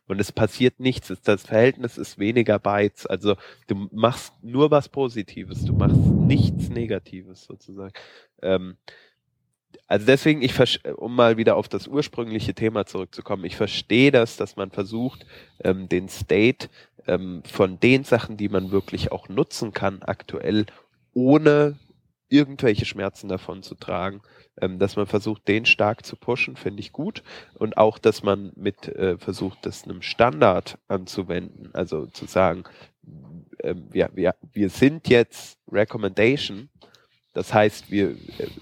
[0.09, 1.13] und es passiert nichts.
[1.23, 3.07] Das Verhältnis ist weniger Bytes.
[3.07, 7.93] Also du machst nur was Positives, du machst nichts Negatives sozusagen.
[8.43, 8.77] Ähm,
[9.87, 10.55] also deswegen, ich
[10.97, 15.27] um mal wieder auf das ursprüngliche Thema zurückzukommen, ich verstehe das, dass man versucht,
[15.63, 16.69] ähm, den State
[17.07, 20.67] ähm, von den Sachen, die man wirklich auch nutzen kann, aktuell
[21.15, 21.79] ohne
[22.29, 24.21] irgendwelche Schmerzen davon zu tragen,
[24.61, 27.23] ähm, dass man versucht, den stark zu pushen, finde ich gut.
[27.55, 31.71] Und auch, dass man mit äh, versucht, das einem Standard anzuwenden.
[31.73, 32.65] Also zu sagen,
[33.59, 36.69] äh, wir, wir, wir sind jetzt Recommendation.
[37.35, 38.17] Das heißt, wir,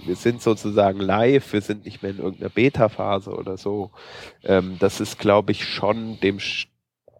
[0.04, 3.90] wir sind sozusagen live, wir sind nicht mehr in irgendeiner Beta-Phase oder so.
[4.44, 6.38] Ähm, das ist, glaube ich, schon dem,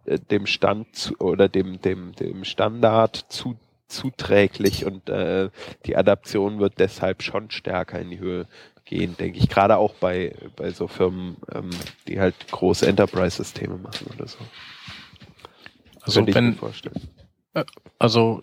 [0.05, 3.57] äh, dem Stand zu, oder dem, dem, dem Standard zu
[3.87, 5.49] zuträglich und äh,
[5.85, 8.47] die Adaption wird deshalb schon stärker in die Höhe
[8.85, 9.49] gehen, denke ich.
[9.49, 11.69] Gerade auch bei, bei so Firmen, ähm,
[12.07, 14.39] die halt große Enterprise-Systeme machen oder so.
[16.01, 16.57] Also wenn,
[17.53, 17.65] äh,
[17.99, 18.41] also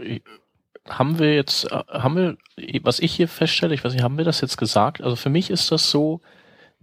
[0.87, 2.37] haben wir jetzt, äh, haben wir,
[2.83, 5.03] was ich hier feststelle, ich weiß nicht, haben wir das jetzt gesagt?
[5.03, 6.21] Also für mich ist das so,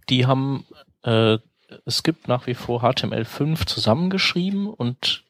[0.10, 0.66] die haben,
[1.04, 1.38] äh,
[1.86, 5.24] es gibt nach wie vor HTML5 zusammengeschrieben und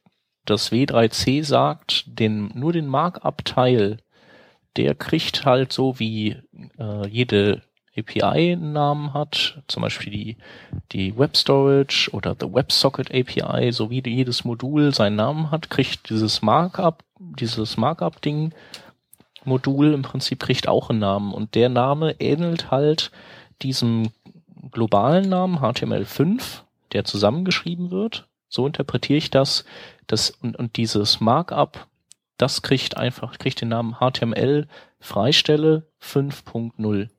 [0.46, 3.98] das W3C sagt, den, nur den Markup-Teil,
[4.78, 6.38] der kriegt halt so wie
[6.80, 7.62] äh, jede
[7.98, 10.38] API einen Namen hat, zum Beispiel die,
[10.94, 16.10] die Web Storage oder the WebSocket API, so wie jedes Modul seinen Namen hat, kriegt
[16.10, 18.54] dieses Markup, dieses Markup-Ding
[19.44, 23.12] Modul im Prinzip kriegt auch einen Namen und der Name ähnelt halt
[23.62, 24.10] diesem
[24.72, 26.62] globalen Namen HTML5,
[26.94, 28.28] der zusammengeschrieben wird.
[28.50, 29.66] So interpretiere ich das.
[30.12, 31.88] Das und, und dieses Markup,
[32.38, 34.68] das kriegt einfach, kriegt den Namen HTML
[35.00, 37.10] Freistelle 5.0.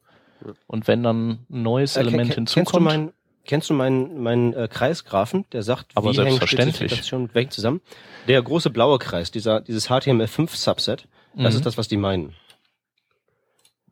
[0.67, 2.67] Und wenn dann ein neues Äh, Element ken- hinzukommt.
[2.67, 3.13] Kennst du meinen,
[3.45, 6.77] kennst du meinen, meinen äh, Kreisgrafen, der sagt, Aber wie selbstverständlich.
[6.77, 7.81] Spezifikationen mit welchen zusammen?
[8.29, 11.57] Der große blaue Kreis, dieser, dieses HTML5-Subset, das Mhm.
[11.59, 12.35] ist das, was die meinen.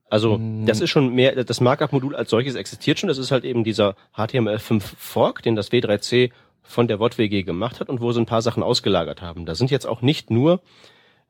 [0.08, 0.66] Also, Mhm.
[0.66, 3.08] das ist schon mehr, das Markup-Modul als solches existiert schon.
[3.08, 6.32] Das ist halt eben dieser HTML5-Fork, den das W3C
[6.70, 9.44] von der WOTWG gemacht hat und wo sie ein paar Sachen ausgelagert haben.
[9.44, 10.61] Da sind jetzt auch nicht nur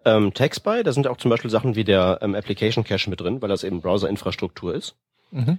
[0.05, 3.21] ähm, Tags bei, da sind auch zum Beispiel Sachen wie der ähm, Application Cache mit
[3.21, 4.97] drin, weil das eben Browser-Infrastruktur ist.
[5.31, 5.59] Mhm.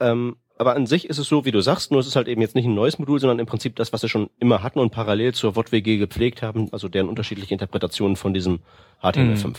[0.00, 2.40] Ähm, aber an sich ist es so, wie du sagst, nur es ist halt eben
[2.40, 4.90] jetzt nicht ein neues Modul, sondern im Prinzip das, was wir schon immer hatten und
[4.90, 8.60] parallel zur WOTWG gepflegt haben, also deren unterschiedliche Interpretationen von diesem
[9.02, 9.56] HTML5.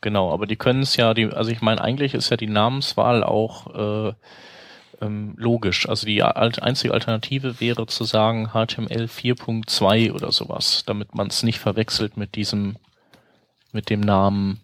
[0.00, 3.24] Genau, aber die können es ja, die, also ich meine, eigentlich ist ja die Namenswahl
[3.24, 4.12] auch äh,
[5.00, 5.88] ähm, logisch.
[5.88, 11.58] Also die einzige Alternative wäre zu sagen HTML 4.2 oder sowas, damit man es nicht
[11.58, 12.76] verwechselt mit diesem,
[13.72, 14.60] mit dem Namen.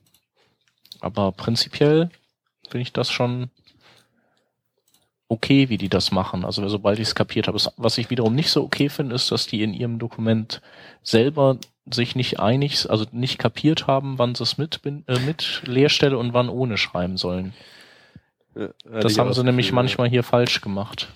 [1.01, 2.11] Aber prinzipiell
[2.69, 3.51] finde ich das schon
[5.29, 6.45] okay, wie die das machen.
[6.45, 7.59] Also sobald ich es kapiert habe.
[7.77, 10.61] Was ich wiederum nicht so okay finde, ist, dass die in ihrem Dokument
[11.03, 11.57] selber
[11.91, 16.33] sich nicht einig, also nicht kapiert haben, wann sie es mit, äh, mit Leerstelle und
[16.33, 17.55] wann ohne schreiben sollen.
[18.55, 21.09] Das haben sie nämlich manchmal hier falsch gemacht.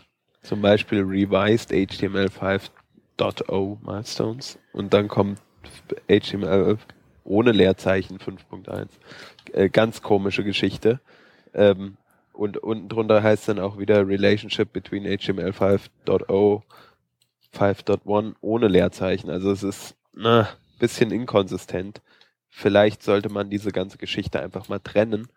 [0.42, 5.40] Zum Beispiel revised HTML5.0 Milestones und dann kommt
[6.08, 6.78] HTML
[7.24, 8.88] ohne Leerzeichen 5.1.
[9.52, 11.00] Äh, ganz komische Geschichte.
[11.52, 11.96] Ähm,
[12.32, 16.62] und unten drunter heißt dann auch wieder Relationship between HTML5.0
[17.52, 19.30] 5.1 ohne Leerzeichen.
[19.30, 22.00] Also es ist na, bisschen inkonsistent.
[22.48, 25.28] Vielleicht sollte man diese ganze Geschichte einfach mal trennen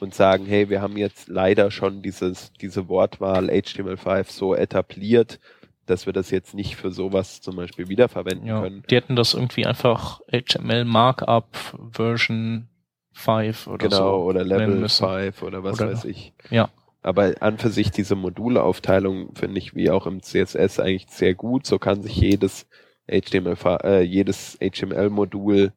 [0.00, 5.38] und sagen, hey, wir haben jetzt leider schon dieses, diese Wortwahl HTML5 so etabliert,
[5.86, 8.84] dass wir das jetzt nicht für sowas zum Beispiel wiederverwenden Ja, können.
[8.88, 11.56] die hätten das irgendwie einfach HTML Markup
[11.90, 12.68] Version
[13.12, 15.06] 5 oder Genau, so oder nennen Level müssen.
[15.06, 16.32] 5 oder was Oder- weiß ich.
[16.50, 16.70] Ja.
[17.04, 21.66] Aber an für sich diese Modulaufteilung finde ich wie auch im CSS eigentlich sehr gut.
[21.66, 22.68] So kann sich jedes
[23.08, 25.72] HTML, äh, jedes HTML-Modul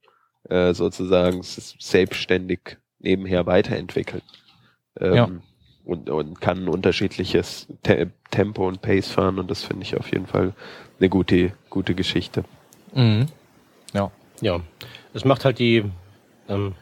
[0.49, 4.21] äh, sozusagen selbstständig nebenher weiterentwickeln.
[4.99, 5.29] Ähm, Ja.
[5.85, 10.11] und, und kann ein unterschiedliches Te Tempo und Pace fahren und das finde ich auf
[10.11, 10.53] jeden Fall
[10.99, 12.43] eine gute, gute Geschichte.
[12.93, 13.27] Mhm.
[13.93, 14.11] Ja.
[14.41, 14.59] Ja,
[15.13, 15.85] es macht halt die
[16.49, 16.73] ähm,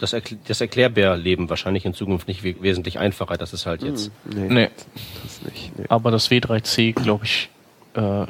[0.00, 3.36] das, Erkl das Erklärbär-Leben wahrscheinlich in Zukunft nicht we wesentlich einfacher.
[3.36, 4.10] Das ist halt jetzt.
[4.30, 4.70] Hm, Nee.
[5.22, 5.78] Das nicht.
[5.78, 5.84] Nee.
[5.88, 7.48] Aber das W3C, glaube ich,
[7.94, 8.26] äh,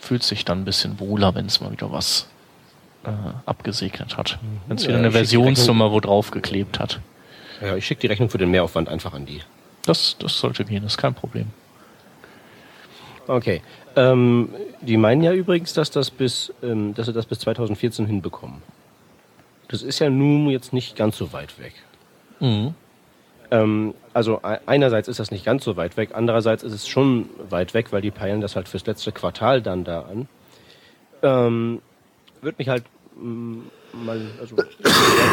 [0.00, 2.26] fühlt sich dann ein bisschen wohler, wenn es mal wieder was
[3.04, 3.10] äh,
[3.46, 4.38] abgesegnet hat.
[4.66, 7.00] Wenn es Ja, wieder eine schick die Versionsnummer wo drauf geklebt hat.
[7.60, 9.40] Ja, ich schicke die Rechnung für den Mehraufwand einfach an die.
[9.86, 11.46] Das, das sollte gehen, das ist kein Problem.
[13.26, 13.62] Okay.
[13.96, 14.48] Ähm,
[14.80, 18.62] die meinen ja übrigens, dass das bis, ähm, dass sie das bis 2014 hinbekommen.
[19.68, 21.74] Das ist ja nun jetzt nicht ganz so weit weg.
[22.40, 22.74] Mhm.
[23.50, 27.28] Ähm, also e- einerseits ist das nicht ganz so weit weg, andererseits ist es schon
[27.48, 30.28] weit weg, weil die peilen das halt fürs letzte Quartal dann da an.
[31.22, 31.82] Ähm,
[32.44, 32.84] Würde mich halt
[33.16, 33.60] mm,
[34.04, 34.56] mal, also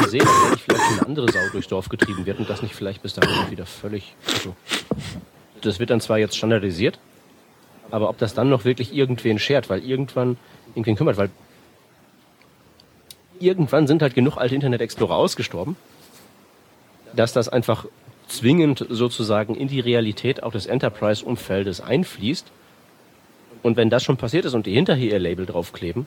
[0.08, 3.02] sehen, ob nicht vielleicht eine andere Sau durchs Dorf getrieben wird und das nicht vielleicht
[3.02, 4.16] bis dahin wieder völlig.
[4.34, 4.56] Also,
[5.60, 7.00] das wird dann zwar jetzt standardisiert,
[7.90, 10.38] aber ob das dann noch wirklich irgendwen schert, weil irgendwann
[10.70, 11.30] irgendwen kümmert, weil
[13.42, 15.76] irgendwann sind halt genug alte Internet Explorer ausgestorben,
[17.14, 17.88] dass das einfach
[18.30, 22.50] zwingend sozusagen in die Realität auch des Enterprise-Umfeldes einfließt.
[23.64, 26.06] Und wenn das schon passiert ist und die hinterher ihr Label draufkleben,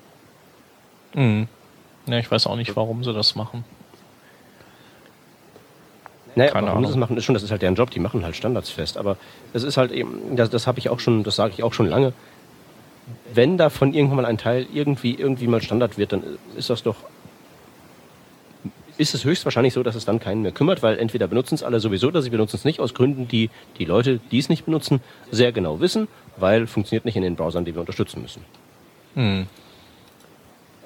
[1.14, 1.48] Mhm.
[2.06, 3.64] Ja, ich weiß auch nicht, warum sie das machen.
[6.34, 7.00] naja, Keine warum sie das Ahnung.
[7.00, 8.96] machen, ist schon, das ist halt deren Job, die machen halt Standards fest.
[8.98, 9.16] Aber
[9.52, 11.86] es ist halt eben, das, das habe ich auch schon, das sage ich auch schon
[11.86, 12.12] lange.
[13.32, 16.22] Wenn davon irgendwann mal ein Teil irgendwie, irgendwie mal Standard wird, dann
[16.56, 16.96] ist das doch,
[18.96, 21.80] ist es höchstwahrscheinlich so, dass es dann keinen mehr kümmert, weil entweder benutzen es alle
[21.80, 25.00] sowieso oder sie benutzen es nicht aus Gründen, die die Leute, die es nicht benutzen,
[25.30, 28.44] sehr genau wissen, weil funktioniert nicht in den Browsern, die wir unterstützen müssen.
[29.14, 29.46] Mhm.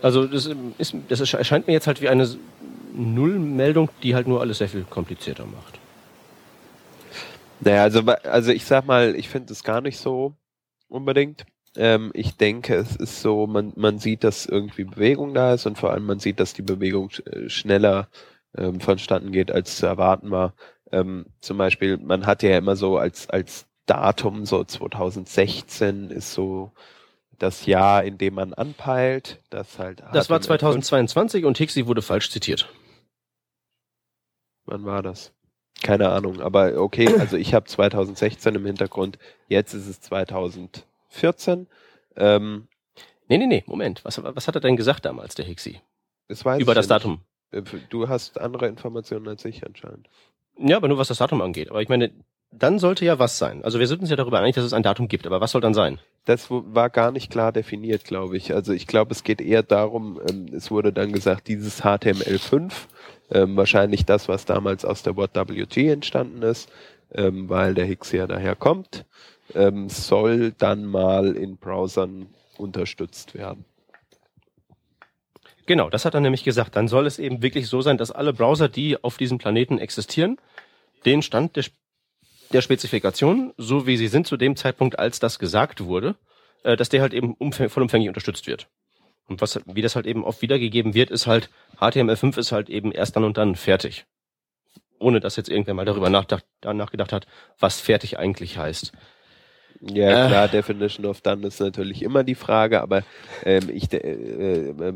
[0.03, 2.29] Also das, ist, das erscheint mir jetzt halt wie eine
[2.95, 5.79] Nullmeldung, die halt nur alles sehr viel komplizierter macht.
[7.61, 10.35] Naja, also, also ich sag mal, ich finde es gar nicht so
[10.89, 11.45] unbedingt.
[11.77, 15.79] Ähm, ich denke, es ist so, man, man sieht, dass irgendwie Bewegung da ist und
[15.79, 17.11] vor allem man sieht, dass die Bewegung
[17.49, 18.09] schneller
[18.57, 20.55] ähm, vonstatten geht, als zu erwarten war.
[20.93, 26.73] Ähm, zum Beispiel, man hat ja immer so als, als Datum, so 2016 ist so
[27.39, 29.41] das Jahr, in dem man anpeilt.
[29.51, 30.03] Das halt.
[30.13, 32.69] Das war 2022 und Hixie wurde falsch zitiert.
[34.67, 35.33] Wann war das?
[35.83, 41.69] Keine Ahnung, aber okay, also ich habe 2016 im Hintergrund, jetzt ist es 2014.
[42.17, 42.67] Ähm,
[43.29, 44.05] nee, nee, nee, Moment.
[44.05, 45.81] Was, was hat er denn gesagt damals, der Hixie?
[46.27, 47.21] Das weiß Über das Datum.
[47.53, 50.09] Äh, du hast andere Informationen als ich anscheinend.
[50.59, 51.71] Ja, aber nur was das Datum angeht.
[51.71, 52.11] Aber ich meine,
[52.51, 53.63] dann sollte ja was sein.
[53.65, 55.61] Also wir sind uns ja darüber einig, dass es ein Datum gibt, aber was soll
[55.61, 55.99] dann sein?
[56.25, 58.55] Das war gar nicht klar definiert, glaube ich.
[58.55, 62.73] Also ich glaube, es geht eher darum, ähm, es wurde dann gesagt, dieses HTML5
[63.31, 66.71] ähm, wahrscheinlich das, was damals aus der WhatWG entstanden ist,
[67.13, 69.05] ähm, weil der Higgs ja daher kommt,
[69.55, 73.65] ähm, soll dann mal in Browsern unterstützt werden.
[75.67, 76.77] Genau, das hat er nämlich gesagt.
[76.77, 80.39] Dann soll es eben wirklich so sein, dass alle Browser, die auf diesem Planeten existieren,
[81.05, 81.65] den Stand der,
[82.53, 86.17] der Spezifikation, so wie sie sind zu dem Zeitpunkt, als das gesagt wurde,
[86.63, 88.69] äh, dass der halt eben vollumfänglich unterstützt wird.
[89.27, 92.93] Und was, wie das halt eben oft wiedergegeben wird, ist halt, HTML5 ist halt eben
[92.93, 94.07] erst dann und dann fertig.
[94.99, 97.27] Ohne dass jetzt irgendwer mal darüber nachgedacht, nachgedacht hat,
[97.59, 98.93] was fertig eigentlich heißt.
[99.81, 100.29] Ja, äh.
[100.29, 103.03] klar, Definition of Done ist natürlich immer die Frage, aber
[103.45, 104.95] ähm, ich, äh, äh,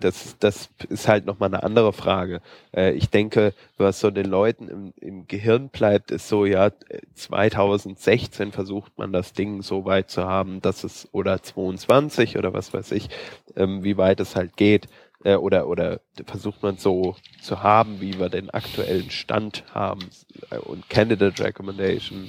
[0.00, 2.40] das, das ist halt nochmal eine andere Frage.
[2.74, 6.70] Äh, ich denke, was so den Leuten im, im Gehirn bleibt, ist so, ja,
[7.14, 12.74] 2016 versucht man das Ding so weit zu haben, dass es, oder 22 oder was
[12.74, 13.08] weiß ich,
[13.56, 14.88] ähm, wie weit es halt geht,
[15.22, 20.00] äh, oder, oder versucht man so zu haben, wie wir den aktuellen Stand haben
[20.64, 22.28] und Candidate Recommendation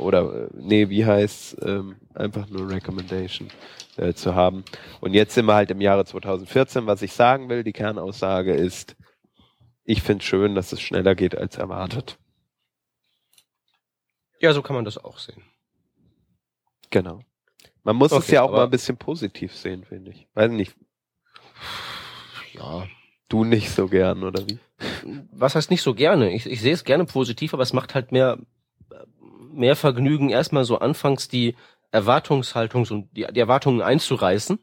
[0.00, 3.48] oder äh, nee, wie heißt ähm, einfach nur Recommendation
[3.96, 4.64] äh, zu haben.
[5.00, 6.86] Und jetzt sind wir halt im Jahre 2014.
[6.86, 8.96] Was ich sagen will, die Kernaussage ist,
[9.84, 12.18] ich finde schön, dass es schneller geht als erwartet.
[14.40, 15.42] Ja, so kann man das auch sehen.
[16.90, 17.20] Genau.
[17.82, 20.26] Man muss okay, es ja auch mal ein bisschen positiv sehen, finde ich.
[20.34, 20.74] Weiß nicht.
[22.54, 22.86] Ja.
[23.28, 24.58] Du nicht so gern, oder wie?
[25.32, 26.32] Was heißt nicht so gerne?
[26.32, 28.38] Ich, ich sehe es gerne positiv, aber es macht halt mehr
[29.52, 31.56] mehr Vergnügen, erstmal so anfangs die
[31.90, 34.58] Erwartungshaltung und die, die Erwartungen einzureißen.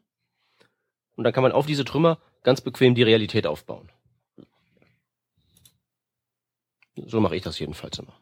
[1.15, 3.91] Und dann kann man auf diese Trümmer ganz bequem die Realität aufbauen.
[6.95, 8.13] So mache ich das jedenfalls immer.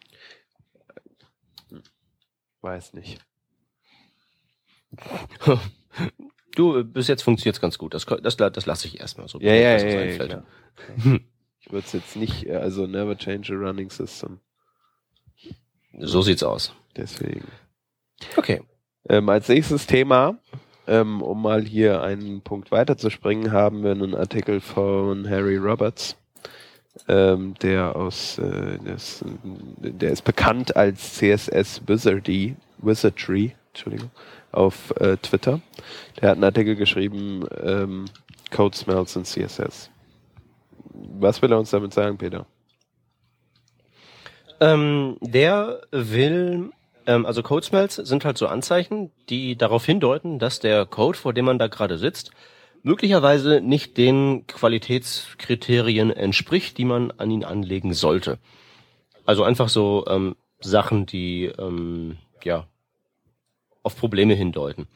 [2.62, 3.20] Weiß nicht.
[6.56, 7.94] Du, bis jetzt funktioniert es ganz gut.
[7.94, 9.40] Das, das, das lasse ich erstmal so.
[9.40, 10.44] Ja, ja, ja, ja, ja
[11.60, 14.40] Ich würde es jetzt nicht, also never change a running system.
[16.00, 16.74] So sieht's aus.
[16.96, 17.48] Deswegen.
[18.38, 18.62] Okay.
[19.10, 20.38] Ähm, als nächstes Thema,
[20.88, 26.16] ähm, um mal hier einen Punkt weiterzuspringen, haben wir einen Artikel von Harry Roberts,
[27.08, 29.24] ähm, der aus, äh, des,
[29.80, 34.10] der ist bekannt als CSS Wizardy, Wizardry, Entschuldigung,
[34.52, 35.62] auf äh, Twitter.
[36.20, 38.06] Der hat einen Artikel geschrieben, ähm,
[38.52, 39.90] Code Smells in CSS.
[41.20, 42.46] Was will er uns damit sagen, Peter?
[44.60, 46.72] Ähm, der will,
[47.06, 51.34] ähm, also Code Smells sind halt so Anzeichen, die darauf hindeuten, dass der Code, vor
[51.34, 52.32] dem man da gerade sitzt,
[52.84, 58.38] möglicherweise nicht den Qualitätskriterien entspricht, die man an ihn anlegen sollte.
[59.26, 62.68] Also einfach so ähm, Sachen, die ähm, ja
[63.82, 64.88] auf Probleme hindeuten.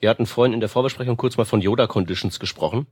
[0.00, 2.86] Wir hatten vorhin in der Vorbesprechung kurz mal von Yoda Conditions gesprochen.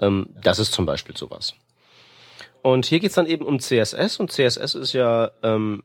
[0.00, 1.54] Ähm, das ist zum Beispiel sowas.
[2.62, 5.30] Und hier geht's dann eben um CSS und CSS ist ja.
[5.42, 5.82] Ähm,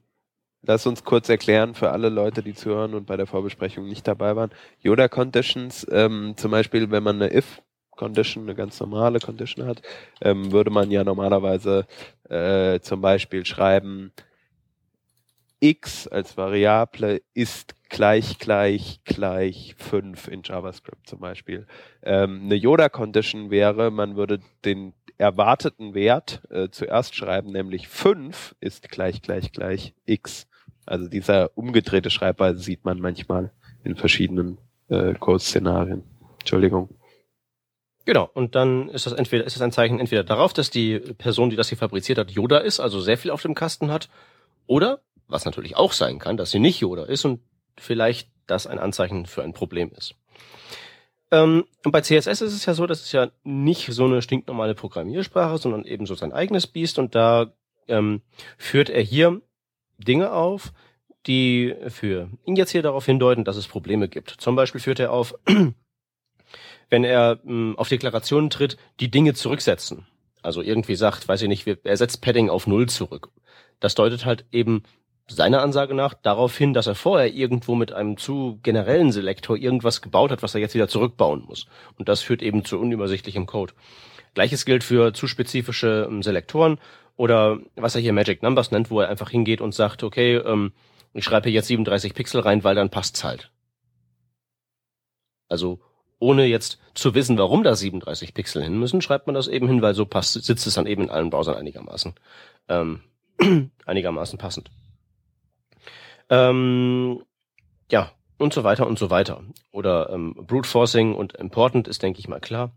[0.63, 4.35] Lass uns kurz erklären für alle Leute, die zuhören und bei der Vorbesprechung nicht dabei
[4.35, 4.49] waren.
[4.81, 7.61] Yoda Conditions, ähm, zum Beispiel, wenn man eine if
[7.91, 9.81] Condition, eine ganz normale Condition hat,
[10.21, 11.87] ähm, würde man ja normalerweise
[12.29, 14.11] äh, zum Beispiel schreiben,
[15.59, 21.65] x als Variable ist gleich gleich gleich 5 in JavaScript zum Beispiel.
[22.03, 28.89] Ähm, eine Yoda-Condition wäre, man würde den erwarteten Wert äh, zuerst schreiben, nämlich 5 ist
[28.89, 30.47] gleich gleich gleich x.
[30.85, 33.51] Also dieser umgedrehte Schreibweise sieht man manchmal
[33.83, 34.57] in verschiedenen
[34.89, 36.03] äh, Code-Szenarien.
[36.39, 36.89] Entschuldigung.
[38.05, 41.49] Genau, und dann ist das entweder ist das ein Zeichen entweder darauf, dass die Person,
[41.49, 44.07] die das hier fabriziert hat, Yoda ist, also sehr viel auf dem Kasten hat,
[44.65, 47.41] oder was natürlich auch sein kann, dass sie nicht Yoda ist und
[47.77, 50.15] vielleicht das ein Anzeichen für ein Problem ist.
[51.31, 54.75] Ähm, und bei CSS ist es ja so, das ist ja nicht so eine stinknormale
[54.75, 57.53] Programmiersprache, sondern eben so sein eigenes Biest und da
[57.87, 58.21] ähm,
[58.57, 59.41] führt er hier
[59.97, 60.71] Dinge auf,
[61.25, 64.29] die für ihn jetzt hier darauf hindeuten, dass es Probleme gibt.
[64.29, 65.35] Zum Beispiel führt er auf,
[66.89, 70.07] wenn er mh, auf Deklarationen tritt, die Dinge zurücksetzen.
[70.41, 73.29] Also irgendwie sagt, weiß ich nicht, er setzt Padding auf Null zurück.
[73.81, 74.83] Das deutet halt eben
[75.29, 80.01] seiner Ansage nach darauf hin, dass er vorher irgendwo mit einem zu generellen Selektor irgendwas
[80.01, 81.67] gebaut hat, was er jetzt wieder zurückbauen muss.
[81.97, 83.73] Und das führt eben zu unübersichtlichem Code.
[84.33, 86.79] Gleiches gilt für zu spezifische ähm, Selektoren
[87.15, 90.71] oder was er hier Magic Numbers nennt, wo er einfach hingeht und sagt, okay, ähm,
[91.13, 93.51] ich schreibe hier jetzt 37 Pixel rein, weil dann passt's halt.
[95.49, 95.79] Also
[96.19, 99.81] ohne jetzt zu wissen, warum da 37 Pixel hin müssen, schreibt man das eben hin,
[99.81, 102.13] weil so passt, sitzt es dann eben in allen Browsern einigermaßen,
[102.69, 103.01] ähm,
[103.85, 104.69] einigermaßen passend.
[106.29, 107.23] Ähm,
[107.91, 109.43] ja, und so weiter und so weiter.
[109.71, 112.71] Oder ähm, Brute Forcing und Important ist, denke ich mal, klar.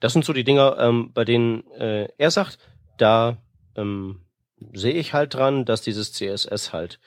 [0.00, 2.58] Das sind so die Dinger, ähm, bei denen äh, er sagt,
[2.96, 3.36] da
[3.76, 4.20] ähm,
[4.72, 7.00] sehe ich halt dran, dass dieses CSS halt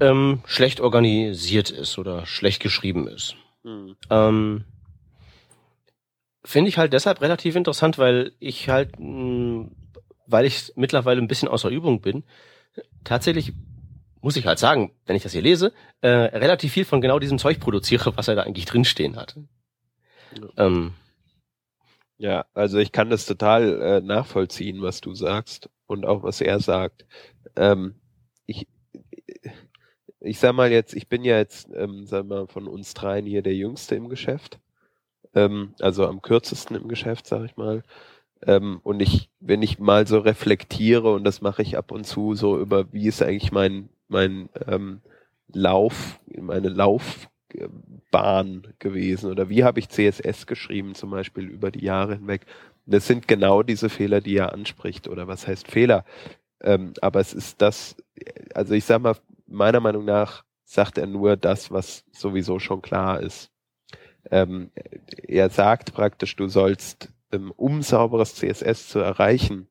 [0.00, 3.36] ähm, schlecht organisiert ist oder schlecht geschrieben ist.
[3.64, 3.96] Mhm.
[4.10, 4.64] Ähm,
[6.44, 9.68] Finde ich halt deshalb relativ interessant, weil ich halt, mh,
[10.26, 12.24] weil ich mittlerweile ein bisschen außer Übung bin,
[13.04, 13.52] tatsächlich
[14.20, 17.38] muss ich halt sagen, wenn ich das hier lese, äh, relativ viel von genau diesem
[17.38, 19.36] Zeug produziere, was er da eigentlich drinstehen hat.
[20.36, 20.66] Ja.
[20.66, 20.92] Ähm,
[22.18, 26.58] ja, also ich kann das total äh, nachvollziehen, was du sagst und auch was er
[26.60, 27.06] sagt.
[27.56, 27.94] Ähm,
[28.46, 28.66] ich,
[30.20, 33.42] ich sag mal jetzt, ich bin ja jetzt, ähm, sag mal, von uns dreien hier
[33.42, 34.58] der Jüngste im Geschäft.
[35.34, 37.84] Ähm, also am kürzesten im Geschäft, sag ich mal.
[38.46, 42.34] Ähm, und ich, wenn ich mal so reflektiere, und das mache ich ab und zu,
[42.34, 45.00] so über wie ist eigentlich mein, mein ähm,
[45.52, 47.14] Lauf, meine Laufbahn
[48.78, 52.46] gewesen oder wie habe ich CSS geschrieben, zum Beispiel über die Jahre hinweg.
[52.86, 56.04] Das sind genau diese Fehler, die er anspricht, oder was heißt Fehler?
[56.60, 57.96] Ähm, aber es ist das,
[58.54, 63.20] also ich sag mal, meiner Meinung nach sagt er nur das, was sowieso schon klar
[63.20, 63.50] ist.
[64.30, 64.70] Ähm,
[65.26, 69.68] er sagt praktisch, du sollst, ähm, um sauberes CSS zu erreichen,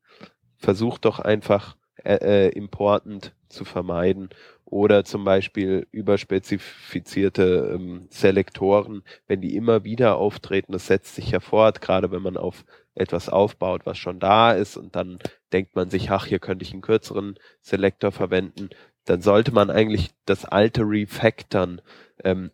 [0.56, 4.30] versuch doch einfach äh, äh, important zu vermeiden
[4.64, 11.40] oder zum Beispiel überspezifizierte ähm, Selektoren, wenn die immer wieder auftreten, das setzt sich ja
[11.40, 15.18] fort, gerade wenn man auf etwas aufbaut, was schon da ist und dann
[15.52, 18.70] denkt man sich, ach, hier könnte ich einen kürzeren Selektor verwenden,
[19.04, 21.80] dann sollte man eigentlich das alte refactoren.
[22.22, 22.50] Ähm,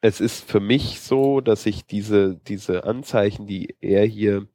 [0.00, 4.46] es ist für mich so, dass ich diese, diese Anzeichen, die er hier,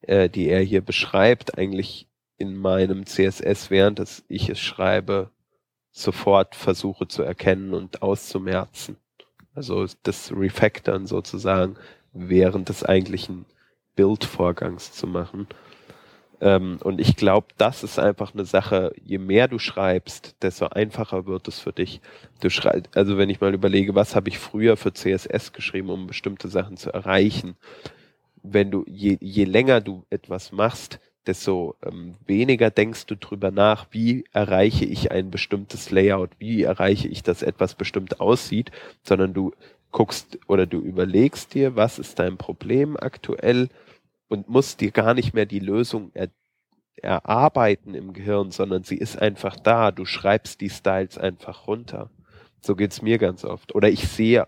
[0.00, 2.08] äh, die er hier beschreibt, eigentlich
[2.38, 5.30] in meinem CSS, während ich es schreibe,
[5.90, 8.96] sofort versuche zu erkennen und auszumerzen.
[9.54, 11.76] Also das Refactoren sozusagen
[12.12, 13.46] während des eigentlichen
[13.94, 15.46] Bildvorgangs zu machen.
[16.40, 21.26] Ähm, und ich glaube, das ist einfach eine Sache, je mehr du schreibst, desto einfacher
[21.26, 22.02] wird es für dich.
[22.40, 26.06] Du schreibst, also wenn ich mal überlege, was habe ich früher für CSS geschrieben, um
[26.06, 27.56] bestimmte Sachen zu erreichen.
[28.42, 33.86] Wenn du, je, je länger du etwas machst, desto ähm, weniger denkst du drüber nach,
[33.90, 38.70] wie erreiche ich ein bestimmtes Layout, wie erreiche ich, dass etwas bestimmt aussieht,
[39.02, 39.52] sondern du
[39.90, 43.68] guckst oder du überlegst dir, was ist dein Problem aktuell,
[44.28, 46.28] und musst dir gar nicht mehr die Lösung er,
[46.96, 49.90] erarbeiten im Gehirn, sondern sie ist einfach da.
[49.92, 52.10] Du schreibst die Styles einfach runter.
[52.60, 53.74] So geht's mir ganz oft.
[53.74, 54.46] Oder ich sehe,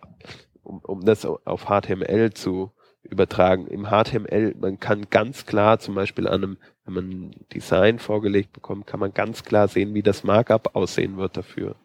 [0.62, 2.72] um, um das auf HTML zu
[3.10, 7.98] übertragen, im HTML, man kann ganz klar zum Beispiel an einem, wenn man ein Design
[7.98, 11.76] vorgelegt bekommt, kann man ganz klar sehen, wie das Markup aussehen wird dafür.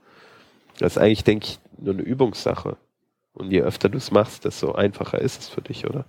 [0.79, 2.77] Das ist eigentlich, denke ich, nur eine Übungssache.
[3.33, 6.05] Und je öfter du es machst, desto einfacher ist es für dich, oder?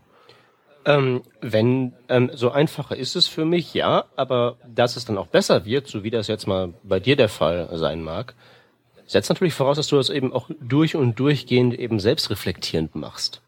[0.87, 5.29] Ähm, wenn ähm, so einfacher ist es für mich, ja, aber dass es dann auch
[5.29, 8.35] besser wird, so wie das jetzt mal bei dir der Fall sein mag,
[9.07, 13.41] setzt natürlich voraus, dass du das eben auch durch und durchgehend eben selbstreflektierend machst.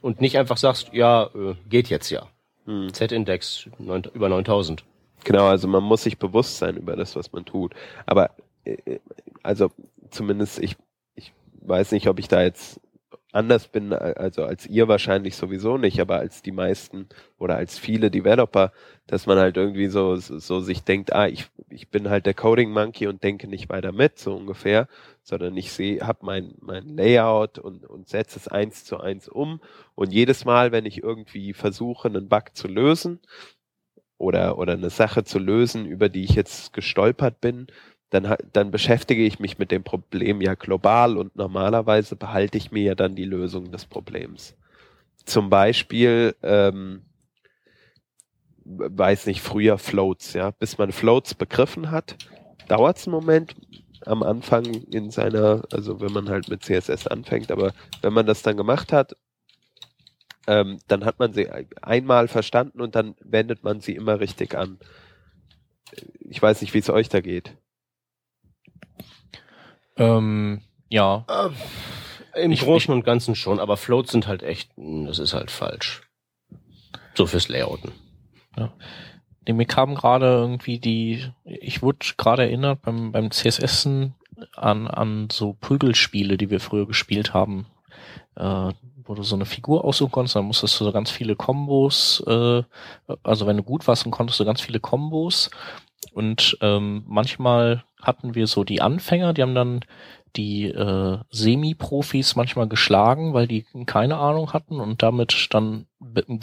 [0.00, 2.26] Und nicht einfach sagst, ja, äh, geht jetzt ja.
[2.66, 2.92] Hm.
[2.92, 4.84] Z-Index über 9000.
[5.24, 7.74] Genau, also man muss sich bewusst sein über das, was man tut.
[8.06, 8.30] Aber
[8.64, 9.00] äh, äh
[9.42, 9.70] also
[10.10, 10.76] zumindest ich,
[11.14, 12.80] ich weiß nicht, ob ich da jetzt
[13.32, 17.06] anders bin, also als ihr wahrscheinlich sowieso nicht, aber als die meisten
[17.38, 18.72] oder als viele Developer,
[19.06, 22.70] dass man halt irgendwie so, so sich denkt, ah, ich, ich bin halt der Coding
[22.70, 24.88] Monkey und denke nicht weiter mit, so ungefähr,
[25.26, 29.60] sondern ich sehe, habe mein, mein Layout und, und setze es eins zu eins um
[29.96, 33.18] und jedes Mal, wenn ich irgendwie versuche, einen Bug zu lösen
[34.18, 37.66] oder, oder eine Sache zu lösen, über die ich jetzt gestolpert bin,
[38.10, 42.84] dann, dann beschäftige ich mich mit dem Problem ja global und normalerweise behalte ich mir
[42.84, 44.56] ja dann die Lösung des Problems.
[45.24, 47.02] Zum Beispiel, ähm,
[48.64, 52.16] weiß nicht, früher Floats, ja, bis man Floats begriffen hat,
[52.68, 53.56] dauert es einen Moment
[54.04, 57.72] am Anfang in seiner, also wenn man halt mit CSS anfängt, aber
[58.02, 59.16] wenn man das dann gemacht hat,
[60.46, 61.48] ähm, dann hat man sie
[61.82, 64.78] einmal verstanden und dann wendet man sie immer richtig an.
[66.20, 67.56] Ich weiß nicht, wie es euch da geht.
[69.96, 71.24] Ähm, ja.
[71.28, 75.34] Äh, Im ich, Großen ich, und Ganzen schon, aber Floats sind halt echt, das ist
[75.34, 76.02] halt falsch.
[77.14, 77.92] So fürs Layouten.
[78.56, 78.72] Ja.
[79.46, 83.86] Nee, mir kam gerade irgendwie die, ich wurde gerade erinnert beim, beim CSS
[84.56, 87.66] an, an so Prügelspiele, die wir früher gespielt haben.
[88.34, 88.72] Äh,
[89.08, 92.62] wo du so eine Figur aussuchen konntest, dann musstest du so ganz viele Kombos, äh,
[93.22, 95.50] also wenn du gut warst, dann konntest du ganz viele Kombos.
[96.12, 99.80] Und ähm, manchmal hatten wir so die Anfänger, die haben dann
[100.36, 105.86] die äh, Semi-Profis manchmal geschlagen, weil die keine Ahnung hatten und damit dann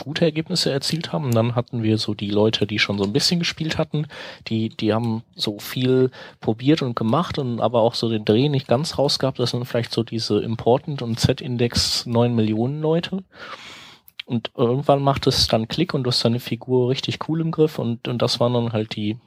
[0.03, 1.25] gute Ergebnisse erzielt haben.
[1.25, 4.07] Und dann hatten wir so die Leute, die schon so ein bisschen gespielt hatten,
[4.47, 8.67] die, die haben so viel probiert und gemacht und aber auch so den Dreh nicht
[8.67, 9.39] ganz rausgehabt.
[9.39, 13.23] Das sind vielleicht so diese Important und Z-Index 9 Millionen Leute.
[14.25, 17.77] Und irgendwann macht es dann Klick und du hast deine Figur richtig cool im Griff
[17.77, 19.17] und, und das waren dann halt die,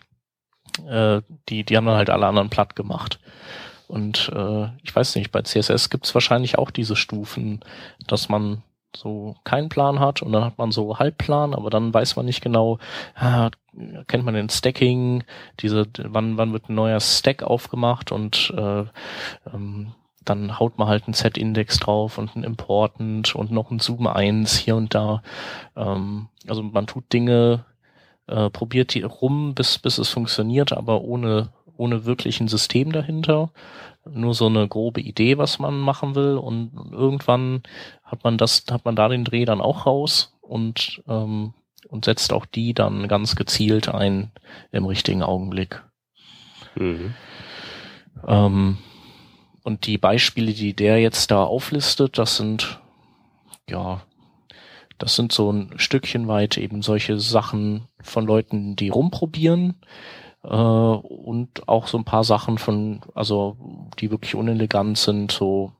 [0.88, 3.20] äh, die, die haben dann halt alle anderen platt gemacht.
[3.88, 7.60] Und äh, ich weiß nicht, bei CSS gibt es wahrscheinlich auch diese Stufen,
[8.06, 8.62] dass man
[8.96, 12.40] so keinen Plan hat und dann hat man so Halbplan, aber dann weiß man nicht
[12.40, 12.78] genau,
[13.14, 13.50] ah,
[14.06, 15.24] kennt man den Stacking,
[15.60, 18.84] diese, wann, wann wird ein neuer Stack aufgemacht und äh,
[19.52, 19.92] ähm,
[20.24, 24.56] dann haut man halt einen Z-Index drauf und einen Important und noch ein Zoom 1
[24.56, 25.22] hier und da.
[25.76, 27.64] Ähm, also man tut Dinge,
[28.26, 33.50] äh, probiert die rum, bis, bis es funktioniert, aber ohne ohne wirklich ein System dahinter,
[34.04, 37.62] nur so eine grobe Idee, was man machen will und irgendwann
[38.04, 41.54] hat man das, hat man da den Dreh dann auch raus und ähm,
[41.88, 44.32] und setzt auch die dann ganz gezielt ein
[44.72, 45.82] im richtigen Augenblick.
[46.74, 47.14] Mhm.
[48.26, 48.78] Ähm,
[49.62, 52.80] und die Beispiele, die der jetzt da auflistet, das sind
[53.68, 54.02] ja,
[54.98, 59.74] das sind so ein Stückchen weit eben solche Sachen von Leuten, die rumprobieren,
[60.46, 63.56] und auch so ein paar Sachen von, also
[63.98, 65.72] die wirklich unelegant sind, so,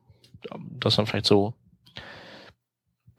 [0.81, 1.55] das sind vielleicht so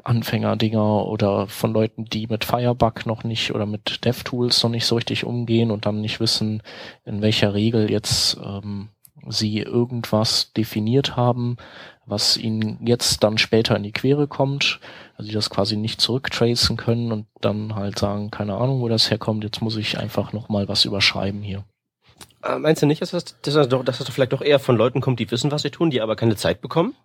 [0.04, 4.95] Anfängerdinger oder von Leuten, die mit Firebug noch nicht oder mit DevTools noch nicht so
[4.95, 6.64] richtig umgehen und dann nicht wissen,
[7.06, 8.89] in welcher Regel jetzt ähm,
[9.28, 11.58] sie irgendwas definiert haben,
[12.08, 14.80] was ihnen jetzt dann später in die Quere kommt,
[15.18, 19.12] also die das quasi nicht zurücktracen können und dann halt sagen, keine Ahnung, wo das
[19.12, 21.66] herkommt, jetzt muss ich einfach nochmal was überschreiben hier.
[22.43, 24.78] Äh, meinst du nicht, dass das, dass, das doch, dass das vielleicht doch eher von
[24.78, 26.95] Leuten kommt, die wissen, was sie tun, die aber keine Zeit bekommen?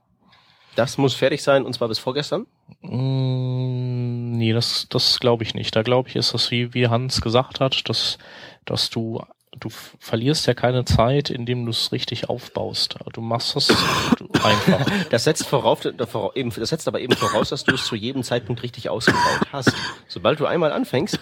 [0.76, 2.46] Das muss fertig sein und zwar bis vorgestern?
[2.80, 5.74] Mm, nee, das, das glaube ich nicht.
[5.76, 8.18] Da glaube ich, ist das, wie, wie Hans gesagt hat, dass,
[8.64, 9.22] dass du
[9.58, 12.96] du verlierst ja keine Zeit, indem du es richtig aufbaust.
[13.12, 13.70] Du machst es
[14.42, 14.86] einfach.
[15.10, 18.88] Das setzt vorauf, das setzt aber eben voraus, dass du es zu jedem Zeitpunkt richtig
[18.88, 19.72] ausgebaut hast.
[20.08, 21.18] Sobald du einmal anfängst,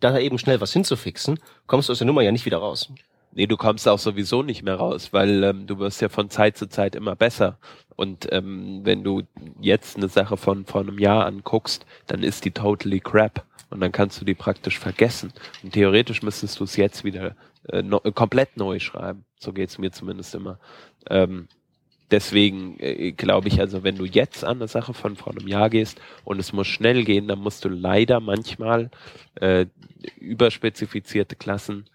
[0.00, 2.90] da eben schnell was hinzufixen, kommst du aus der Nummer ja nicht wieder raus.
[3.34, 6.58] Nee, du kommst auch sowieso nicht mehr raus, weil ähm, du wirst ja von Zeit
[6.58, 7.56] zu Zeit immer besser.
[7.96, 9.22] Und ähm, wenn du
[9.60, 13.44] jetzt eine Sache von vor einem Jahr anguckst, dann ist die totally crap.
[13.70, 15.32] Und dann kannst du die praktisch vergessen.
[15.62, 17.34] Und theoretisch müsstest du es jetzt wieder
[17.68, 19.24] äh, no, komplett neu schreiben.
[19.38, 20.58] So geht's mir zumindest immer.
[21.08, 21.48] Ähm,
[22.10, 25.70] deswegen äh, glaube ich, also wenn du jetzt an eine Sache von vor einem Jahr
[25.70, 28.90] gehst und es muss schnell gehen, dann musst du leider manchmal
[29.36, 29.66] äh,
[30.18, 31.86] überspezifizierte Klassen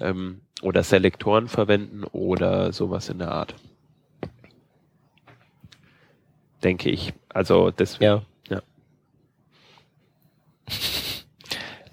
[0.00, 3.54] ähm, oder Selektoren verwenden oder sowas in der Art.
[6.62, 7.12] Denke ich.
[7.28, 8.04] Also deswegen.
[8.04, 8.22] Ja.
[8.48, 8.62] ja.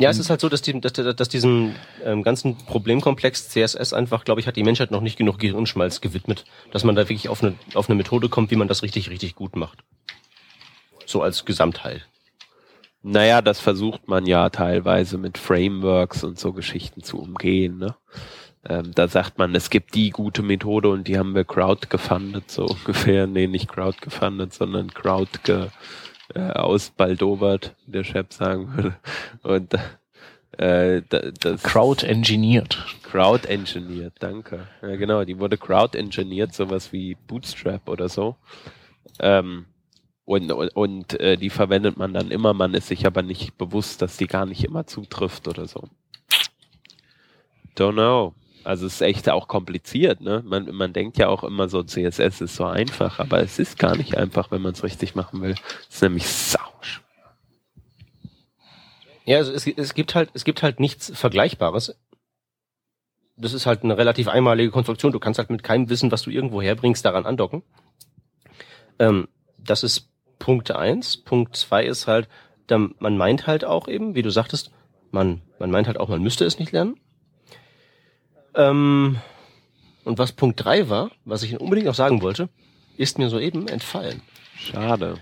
[0.01, 1.75] Ja, es ist halt so, dass, die, dass, dass diesem
[2.05, 6.45] ähm, ganzen Problemkomplex CSS einfach, glaube ich, hat die Menschheit noch nicht genug Gehirnschmalz gewidmet,
[6.71, 9.35] dass man da wirklich auf eine, auf eine Methode kommt, wie man das richtig, richtig
[9.35, 9.79] gut macht.
[11.05, 12.01] So als Gesamtteil.
[13.01, 17.77] Naja, das versucht man ja teilweise mit Frameworks und so Geschichten zu umgehen.
[17.77, 17.95] Ne?
[18.67, 22.51] Ähm, da sagt man, es gibt die gute Methode und die haben wir crowd gefundet,
[22.51, 23.27] so ungefähr.
[23.27, 25.67] Nee, nicht crowd gefundet, sondern crowd ge
[26.35, 28.95] äh, ausbaldobert, der Chef sagen würde.
[29.43, 29.73] Und
[30.59, 31.01] äh,
[31.39, 32.77] das Crowd engineert.
[33.03, 34.67] Crowd engineert, danke.
[34.81, 38.35] Ja, genau, die wurde crowd engineert, sowas wie Bootstrap oder so.
[39.19, 39.65] Ähm,
[40.25, 44.01] und und, und äh, die verwendet man dann immer, man ist sich aber nicht bewusst,
[44.01, 45.85] dass die gar nicht immer zutrifft oder so.
[47.75, 48.33] Don't know.
[48.63, 50.43] Also es ist echt auch kompliziert, ne?
[50.45, 53.95] Man, man denkt ja auch immer so, CSS ist so einfach, aber es ist gar
[53.95, 55.55] nicht einfach, wenn man es richtig machen will.
[55.87, 56.59] Es ist nämlich sau
[59.25, 61.95] Ja, also es, es gibt halt, es gibt halt nichts Vergleichbares.
[63.37, 65.11] das ist halt eine relativ einmalige Konstruktion.
[65.13, 67.63] Du kannst halt mit keinem Wissen, was du irgendwo herbringst, daran andocken.
[68.99, 71.15] Ähm, das ist Punkt eins.
[71.17, 72.27] Punkt zwei ist halt,
[72.67, 74.71] da, man meint halt auch eben, wie du sagtest,
[75.11, 76.99] man, man meint halt auch, man müsste es nicht lernen.
[78.59, 79.17] Ähm,
[80.03, 82.49] und was Punkt drei war, was ich unbedingt noch sagen wollte,
[82.97, 84.21] ist mir soeben entfallen.
[84.55, 85.17] Schade.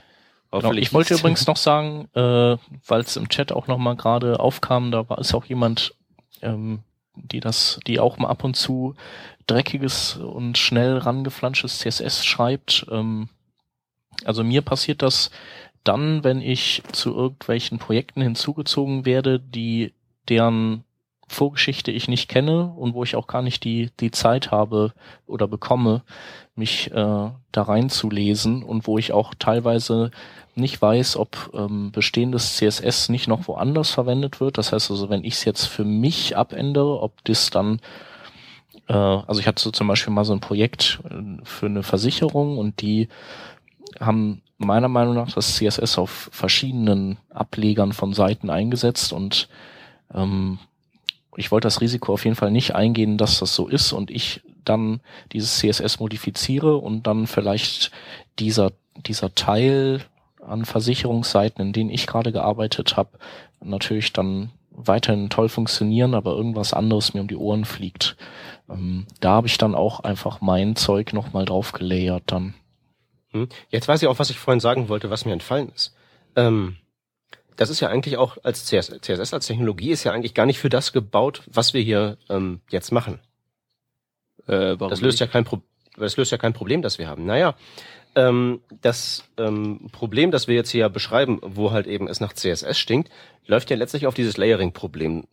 [0.52, 2.58] Genau, ich wollte übrigens noch sagen, äh,
[2.88, 5.94] weil es im Chat auch noch mal gerade aufkam, da war ist auch jemand,
[6.42, 6.80] ähm,
[7.16, 8.96] die das, die auch mal ab und zu
[9.46, 12.88] dreckiges und schnell rangeflanschtes CSS schreibt.
[12.90, 13.30] Ähm,
[14.24, 15.32] also mir passiert das
[15.84, 19.94] dann, wenn ich zu irgendwelchen Projekten hinzugezogen werde, die
[20.30, 20.84] deren
[21.28, 24.94] Vorgeschichte ich nicht kenne und wo ich auch gar nicht die, die Zeit habe
[25.26, 26.04] oder bekomme,
[26.56, 30.12] mich äh, da reinzulesen und wo ich auch teilweise
[30.56, 34.58] nicht weiß, ob ähm, bestehendes CSS nicht noch woanders verwendet wird.
[34.58, 37.80] Das heißt also, wenn ich es jetzt für mich abändere, ob das dann,
[38.88, 42.58] äh, also ich hatte so zum Beispiel mal so ein Projekt äh, für eine Versicherung
[42.58, 43.10] und die
[44.00, 49.50] haben meiner Meinung nach das CSS auf verschiedenen Ablegern von Seiten eingesetzt und
[50.14, 50.58] ähm,
[51.38, 54.42] ich wollte das Risiko auf jeden Fall nicht eingehen, dass das so ist und ich
[54.66, 55.00] dann
[55.32, 57.92] dieses CSS modifiziere und dann vielleicht
[58.40, 60.02] dieser, dieser Teil
[60.46, 63.20] an Versicherungsseiten, in denen ich gerade gearbeitet habe,
[63.64, 68.18] natürlich dann weiterhin toll funktionieren, aber irgendwas anderes mir um die Ohren fliegt.
[68.70, 72.56] Ähm, da habe ich dann auch einfach mein Zeug nochmal drauf gelayert dann.
[73.32, 73.48] Hm.
[73.70, 75.96] Jetzt weiß ich auch, was ich vorhin sagen wollte, was mir entfallen ist.
[76.36, 76.78] Ähm,
[77.58, 80.60] das ist ja eigentlich auch als CSS, CSS als Technologie ist ja eigentlich gar nicht
[80.60, 83.20] für das gebaut, was wir hier ähm, jetzt machen.
[84.48, 85.20] Äh, das löst nicht?
[85.20, 85.62] ja kein Pro
[85.98, 87.26] das löst ja kein Problem, das wir haben.
[87.26, 87.56] Naja,
[88.16, 92.78] ähm, das ähm, Problem, das wir jetzt hier beschreiben, wo halt eben es nach CSS
[92.78, 93.10] stinkt,
[93.48, 95.26] läuft ja letztlich auf dieses Layering-Problem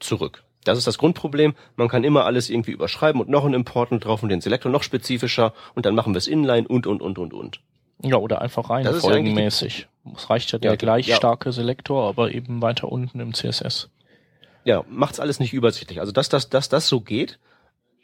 [0.00, 0.42] zurück.
[0.64, 1.54] Das ist das Grundproblem.
[1.76, 4.82] Man kann immer alles irgendwie überschreiben und noch einen Importen drauf und den Selektor noch
[4.82, 7.60] spezifischer und dann machen wir es inline und und und und und.
[8.02, 9.86] Ja, oder einfach rein folgenmäßig.
[10.14, 11.16] Es reicht ja der ja, gleich ja.
[11.16, 13.88] starke Selektor, aber eben weiter unten im CSS.
[14.64, 16.00] Ja, macht's alles nicht übersichtlich.
[16.00, 17.38] Also dass das, dass das so geht,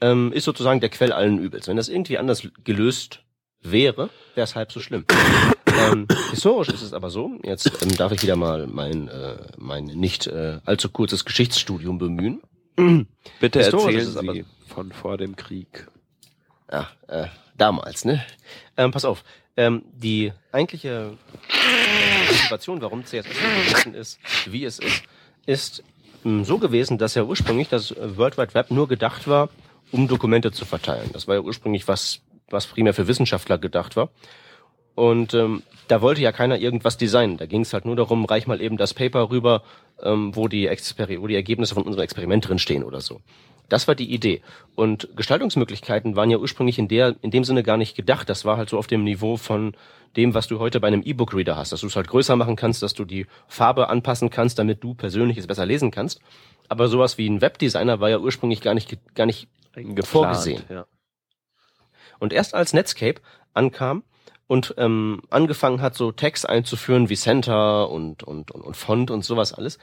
[0.00, 1.68] ähm, ist sozusagen der Quell allen Übels.
[1.68, 3.22] Wenn das irgendwie anders gelöst
[3.60, 5.04] wäre, wäre es halb so schlimm.
[5.66, 9.84] ähm, historisch ist es aber so, jetzt ähm, darf ich wieder mal mein, äh, mein
[9.84, 12.42] nicht äh, allzu kurzes Geschichtsstudium bemühen.
[13.40, 15.88] Bitte erzählen Sie von vor dem Krieg.
[16.70, 17.26] Ja, äh,
[17.56, 18.24] damals, ne?
[18.76, 19.24] Ähm, pass auf,
[19.56, 21.16] ähm, die eigentliche
[22.30, 25.02] Motivation, warum CSS gewesen ist, wie es ist,
[25.46, 25.84] ist
[26.24, 29.48] ähm, so gewesen, dass ja ursprünglich das World Wide Web nur gedacht war,
[29.90, 31.10] um Dokumente zu verteilen.
[31.12, 34.10] Das war ja ursprünglich was, was primär für Wissenschaftler gedacht war.
[34.94, 37.38] Und ähm, da wollte ja keiner irgendwas designen.
[37.38, 39.62] Da ging es halt nur darum, reich mal eben das Paper rüber,
[40.02, 43.20] ähm, wo, die Experi wo die Ergebnisse von unserem Experiment drin stehen oder so.
[43.68, 44.42] Das war die Idee.
[44.74, 48.28] Und Gestaltungsmöglichkeiten waren ja ursprünglich in der, in dem Sinne gar nicht gedacht.
[48.28, 49.74] Das war halt so auf dem Niveau von
[50.16, 52.82] dem, was du heute bei einem E-Book-Reader hast, dass du es halt größer machen kannst,
[52.82, 56.20] dass du die Farbe anpassen kannst, damit du persönlich es besser lesen kannst.
[56.68, 60.62] Aber sowas wie ein Webdesigner war ja ursprünglich gar nicht, gar nicht Geplant, vorgesehen.
[60.68, 60.86] Ja.
[62.18, 63.22] Und erst als Netscape
[63.54, 64.02] ankam
[64.46, 69.24] und ähm, angefangen hat, so Text einzuführen wie Center und, und, und, und Font und
[69.24, 69.78] sowas alles,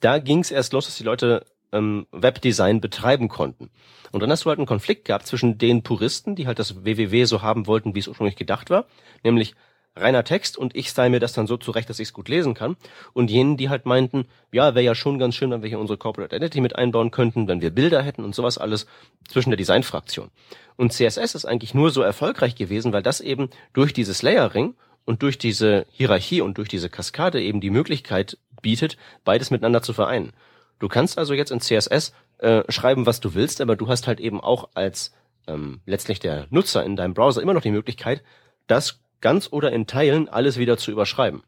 [0.00, 3.70] da ging es erst los, dass die Leute ähm, Webdesign betreiben konnten.
[4.10, 7.24] Und dann hast du halt einen Konflikt gehabt zwischen den Puristen, die halt das WWW
[7.24, 8.86] so haben wollten, wie es ursprünglich gedacht war,
[9.24, 9.54] nämlich
[9.94, 12.54] reiner Text und ich style mir das dann so zurecht, dass ich es gut lesen
[12.54, 12.76] kann.
[13.12, 15.98] Und jenen, die halt meinten, ja, wäre ja schon ganz schön, wenn wir hier unsere
[15.98, 18.86] Corporate Identity mit einbauen könnten, wenn wir Bilder hätten und sowas alles
[19.28, 20.30] zwischen der Designfraktion.
[20.76, 24.74] Und CSS ist eigentlich nur so erfolgreich gewesen, weil das eben durch dieses Layering
[25.04, 29.92] und durch diese Hierarchie und durch diese Kaskade eben die Möglichkeit bietet, beides miteinander zu
[29.92, 30.32] vereinen.
[30.78, 34.20] Du kannst also jetzt in CSS äh, schreiben, was du willst, aber du hast halt
[34.20, 35.12] eben auch als
[35.46, 38.22] ähm, letztlich der Nutzer in deinem Browser immer noch die Möglichkeit,
[38.66, 41.42] das ganz oder in Teilen alles wieder zu überschreiben.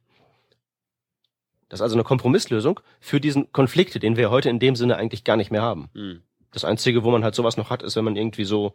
[1.68, 5.24] Das ist also eine Kompromisslösung für diesen Konflikt, den wir heute in dem Sinne eigentlich
[5.24, 5.90] gar nicht mehr haben.
[5.92, 6.22] Mhm.
[6.50, 8.74] Das Einzige, wo man halt sowas noch hat, ist, wenn man irgendwie so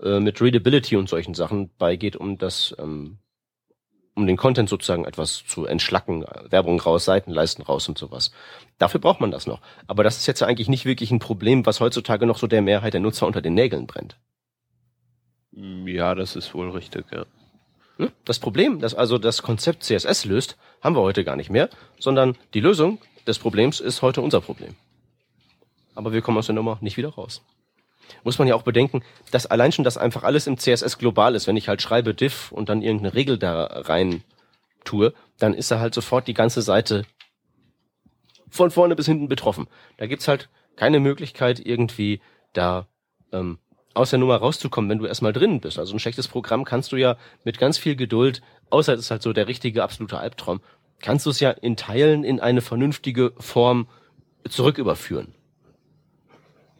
[0.00, 3.18] äh, mit Readability und solchen Sachen beigeht, um das ähm,
[4.16, 8.32] um den Content sozusagen etwas zu entschlacken, Werbung raus, Seitenleisten raus und sowas.
[8.78, 9.60] Dafür braucht man das noch.
[9.86, 12.94] Aber das ist jetzt eigentlich nicht wirklich ein Problem, was heutzutage noch so der Mehrheit
[12.94, 14.16] der Nutzer unter den Nägeln brennt.
[15.52, 17.26] Ja, das ist wohl richtig, ja.
[17.98, 18.10] Hm?
[18.24, 21.68] Das Problem, das also das Konzept CSS löst, haben wir heute gar nicht mehr,
[21.98, 24.74] sondern die Lösung des Problems ist heute unser Problem.
[25.94, 27.42] Aber wir kommen aus der Nummer nicht wieder raus
[28.24, 31.46] muss man ja auch bedenken, dass allein schon das einfach alles im CSS global ist.
[31.46, 34.22] Wenn ich halt schreibe diff und dann irgendeine Regel da rein
[34.84, 37.04] tue, dann ist da halt sofort die ganze Seite
[38.48, 39.66] von vorne bis hinten betroffen.
[39.96, 42.20] Da gibt's halt keine Möglichkeit irgendwie
[42.52, 42.86] da
[43.32, 43.58] ähm,
[43.96, 45.78] aus der Nummer rauszukommen, wenn du erstmal drin bist.
[45.78, 49.22] Also ein schlechtes Programm kannst du ja mit ganz viel Geduld, außer es ist halt
[49.22, 50.60] so der richtige absolute Albtraum,
[51.00, 53.88] kannst du es ja in Teilen in eine vernünftige Form
[54.48, 55.34] zurücküberführen.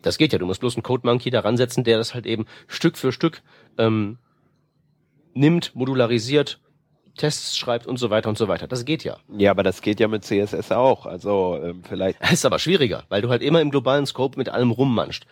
[0.02, 0.38] Das geht ja.
[0.38, 3.42] Du musst bloß einen Code Monkey da ransetzen, der das halt eben Stück für Stück
[3.78, 4.18] ähm,
[5.34, 6.60] nimmt, modularisiert,
[7.16, 8.68] Tests schreibt und so weiter und so weiter.
[8.68, 9.16] Das geht ja.
[9.36, 11.06] Ja, aber das geht ja mit CSS auch.
[11.06, 12.18] Also ähm, vielleicht.
[12.20, 15.26] Es ist aber schwieriger, weil du halt immer im globalen Scope mit allem rummanschst.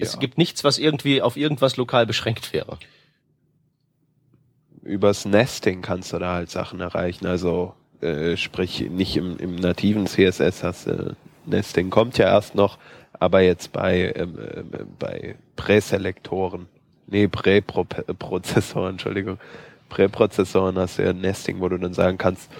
[0.00, 0.06] Ja.
[0.06, 2.78] Es gibt nichts, was irgendwie auf irgendwas lokal beschränkt wäre.
[4.82, 7.26] Übers Nesting kannst du da halt Sachen erreichen.
[7.26, 11.14] Also äh, sprich nicht im, im nativen CSS hast du äh,
[11.46, 12.78] Nesting kommt ja erst noch,
[13.12, 16.66] aber jetzt bei ähm, äh, bei Präselektoren,
[17.06, 19.38] nee Präprozessoren, Entschuldigung,
[19.88, 22.50] Präprozessoren hast du ja Nesting, wo du dann sagen kannst,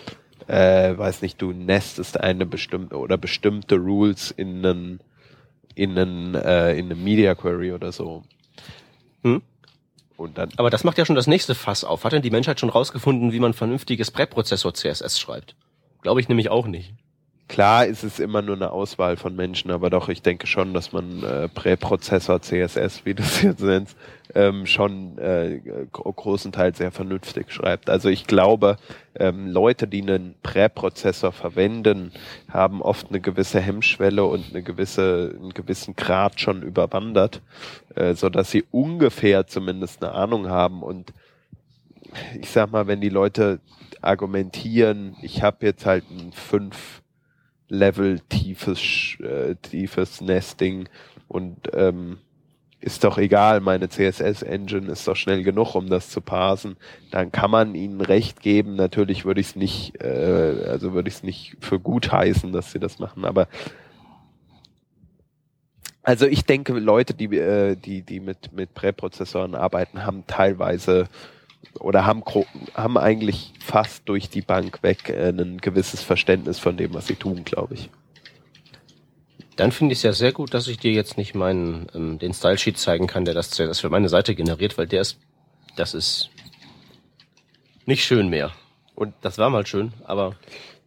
[0.47, 5.01] äh, weiß nicht, du nestest eine bestimmte oder bestimmte Rules in einen
[5.75, 8.23] in einen äh, in eine Media Query oder so.
[9.23, 9.43] Hm?
[10.17, 12.05] Und dann Aber das macht ja schon das nächste Fass auf.
[12.05, 15.55] Hat denn die Menschheit schon rausgefunden, wie man vernünftiges Präprozessor CSS schreibt?
[16.03, 16.93] Glaube ich nämlich auch nicht.
[17.51, 20.93] Klar ist es immer nur eine Auswahl von Menschen, aber doch, ich denke schon, dass
[20.93, 23.97] man äh, Präprozessor CSS, wie du es jetzt nennst,
[24.37, 27.91] ähm, schon äh, großen Teil sehr vernünftig schreibt.
[27.91, 28.77] Also ich glaube,
[29.17, 32.13] ähm, Leute, die einen Präprozessor verwenden,
[32.49, 37.43] haben oft eine gewisse Hemmschwelle und eine gewisse, einen gewissen Grad schon überwandert,
[37.97, 41.13] äh, dass sie ungefähr zumindest eine Ahnung haben und
[42.41, 43.59] ich sag mal, wenn die Leute
[44.03, 47.00] argumentieren, ich habe jetzt halt ein fünf
[47.71, 50.89] Level tiefes, äh, tiefes Nesting
[51.29, 52.19] und ähm,
[52.81, 56.77] ist doch egal, meine CSS-Engine ist doch schnell genug, um das zu parsen,
[57.11, 58.75] dann kann man ihnen recht geben.
[58.75, 62.73] Natürlich würde ich es nicht, äh, also würde ich es nicht für gut heißen, dass
[62.73, 63.49] sie das machen, aber
[66.03, 71.09] also ich denke, Leute, die, äh, die, die mit, mit Präprozessoren arbeiten, haben teilweise
[71.79, 72.23] oder haben,
[72.75, 77.17] haben eigentlich fast durch die Bank weg äh, ein gewisses Verständnis von dem, was sie
[77.17, 77.91] tun, glaube ich.
[79.57, 82.33] Dann finde ich es ja sehr gut, dass ich dir jetzt nicht meinen ähm, den
[82.33, 85.19] Style Sheet zeigen kann, der das, das für meine Seite generiert, weil der ist
[85.77, 86.31] das ist
[87.87, 88.53] nicht schön mehr.
[88.95, 90.37] Und das war mal schön, aber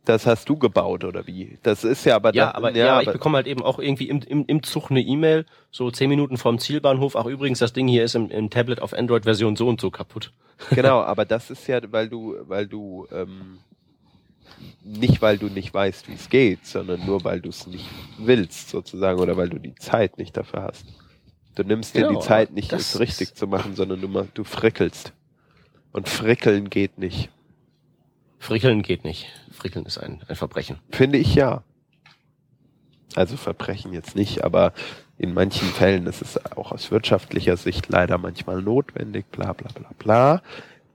[0.06, 1.58] das hast du gebaut oder wie?
[1.64, 4.10] Das ist ja aber ja, da, aber ja, ja, ich bekomme halt eben auch irgendwie
[4.10, 7.16] im, im, im Zug eine E-Mail, so zehn Minuten vorm Zielbahnhof.
[7.16, 10.32] Ach übrigens, das Ding hier ist im, im Tablet auf Android-Version so und so kaputt.
[10.70, 13.60] Genau, aber das ist ja, weil du, weil du ähm,
[14.84, 17.86] nicht, weil du nicht weißt, wie es geht, sondern nur, weil du es nicht
[18.18, 20.86] willst, sozusagen, oder weil du die Zeit nicht dafür hast.
[21.56, 24.44] Du nimmst genau, dir die genau, Zeit nicht, es richtig zu machen, sondern du, du
[24.44, 25.14] frickelst.
[25.92, 27.30] Und frickeln geht nicht.
[28.40, 29.28] Frickeln geht nicht.
[29.64, 30.78] Frickeln ist ein, ein Verbrechen.
[30.92, 31.64] Finde ich ja.
[33.16, 34.74] Also Verbrechen jetzt nicht, aber
[35.18, 39.90] in manchen Fällen ist es auch aus wirtschaftlicher Sicht leider manchmal notwendig, bla bla bla
[39.98, 40.42] bla.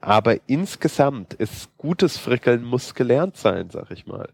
[0.02, 4.28] Aber insgesamt ist gutes Frickeln muss gelernt sein, sag ich mal.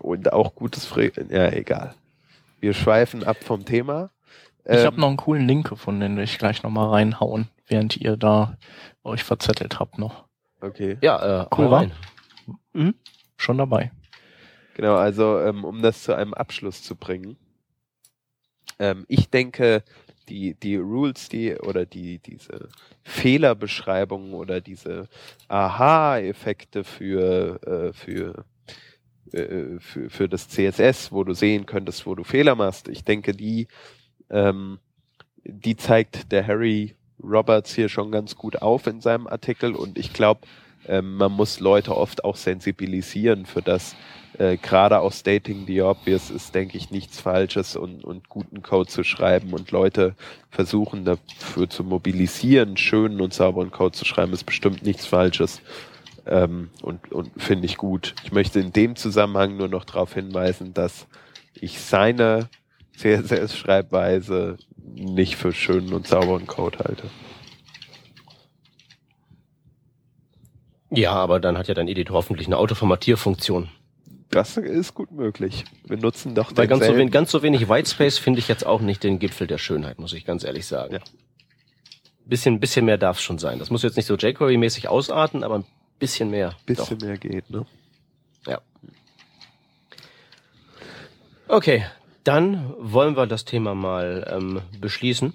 [0.00, 1.94] Und auch gutes Frickeln, ja egal.
[2.58, 4.10] Wir schweifen ab vom Thema.
[4.64, 7.96] Ich ähm, habe noch einen coolen Link gefunden, den will ich gleich nochmal reinhauen, während
[7.96, 8.56] ihr da
[9.04, 10.24] euch verzettelt habt noch.
[10.60, 10.98] Okay.
[11.00, 11.86] Ja, äh, cool war.
[12.72, 12.94] Mhm.
[13.36, 13.92] Schon dabei.
[14.74, 17.36] Genau, also ähm, um das zu einem Abschluss zu bringen.
[18.78, 19.82] Ähm, ich denke,
[20.28, 22.68] die, die Rules, die oder die, diese
[23.02, 25.08] Fehlerbeschreibungen oder diese
[25.48, 28.44] Aha-Effekte für, äh, für,
[29.32, 33.32] äh, für, für das CSS, wo du sehen könntest, wo du Fehler machst, ich denke,
[33.32, 33.68] die,
[34.30, 34.78] ähm,
[35.44, 40.12] die zeigt der Harry Roberts hier schon ganz gut auf in seinem Artikel und ich
[40.12, 40.42] glaube,
[40.88, 43.94] ähm, man muss Leute oft auch sensibilisieren für das.
[44.38, 48.88] Äh, Gerade auch Stating the Obvious ist, denke ich, nichts Falsches und, und guten Code
[48.88, 50.14] zu schreiben und Leute
[50.50, 55.60] versuchen dafür zu mobilisieren, schönen und sauberen Code zu schreiben, ist bestimmt nichts Falsches.
[56.26, 58.14] Ähm, und und finde ich gut.
[58.24, 61.06] Ich möchte in dem Zusammenhang nur noch darauf hinweisen, dass
[61.54, 62.48] ich seine
[62.96, 64.56] CSS-Schreibweise
[64.94, 67.04] nicht für schönen und sauberen Code halte.
[70.90, 73.68] Ja, aber dann hat ja dein Editor hoffentlich eine Autoformatierfunktion.
[74.30, 75.64] Das ist gut möglich.
[75.84, 78.80] Wir nutzen doch Weil ganz so, wenig, ganz so wenig Whitespace finde ich jetzt auch
[78.80, 80.94] nicht den Gipfel der Schönheit, muss ich ganz ehrlich sagen.
[80.94, 81.00] Ja.
[82.26, 83.58] Bisschen, bisschen mehr darf es schon sein.
[83.58, 85.64] Das muss jetzt nicht so jQuery-mäßig ausarten, aber ein
[85.98, 86.54] bisschen mehr.
[86.66, 87.06] Bisschen doch.
[87.06, 87.64] mehr geht, ne?
[88.46, 88.60] Ja.
[91.48, 91.86] Okay,
[92.24, 95.32] dann wollen wir das Thema mal ähm, beschließen.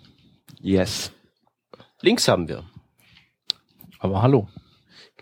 [0.59, 1.11] Yes.
[2.01, 2.63] Links haben wir.
[3.97, 4.47] Aber hallo.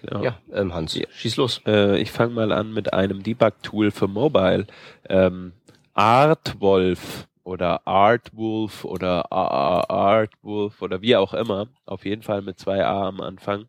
[0.02, 0.24] Genau.
[0.24, 1.06] Ja, ähm, Hans, ja.
[1.12, 1.62] schieß los.
[1.66, 4.66] Äh, ich fange mal an mit einem Debug-Tool für Mobile.
[5.08, 5.54] Ähm,
[5.94, 13.08] Artwolf oder Artwolf oder Artwolf oder wie auch immer, auf jeden Fall mit zwei A
[13.08, 13.68] am Anfang.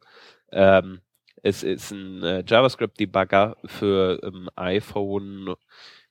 [0.50, 1.00] Ähm,
[1.42, 5.54] es ist ein äh, JavaScript-Debugger für ähm, iPhone,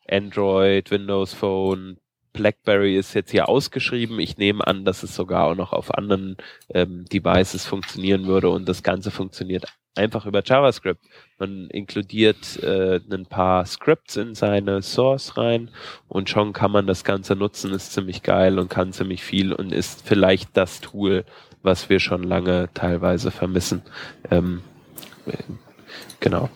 [0.07, 1.97] Android, Windows Phone,
[2.33, 4.19] BlackBerry ist jetzt hier ausgeschrieben.
[4.19, 6.37] Ich nehme an, dass es sogar auch noch auf anderen
[6.73, 9.65] ähm, Devices funktionieren würde und das Ganze funktioniert
[9.95, 11.03] einfach über JavaScript.
[11.37, 15.69] Man inkludiert äh, ein paar Scripts in seine Source rein
[16.07, 19.71] und schon kann man das Ganze nutzen, ist ziemlich geil und kann ziemlich viel und
[19.71, 21.25] ist vielleicht das Tool,
[21.61, 23.81] was wir schon lange teilweise vermissen.
[24.29, 24.61] Ähm,
[25.25, 25.37] äh,
[26.19, 26.49] genau.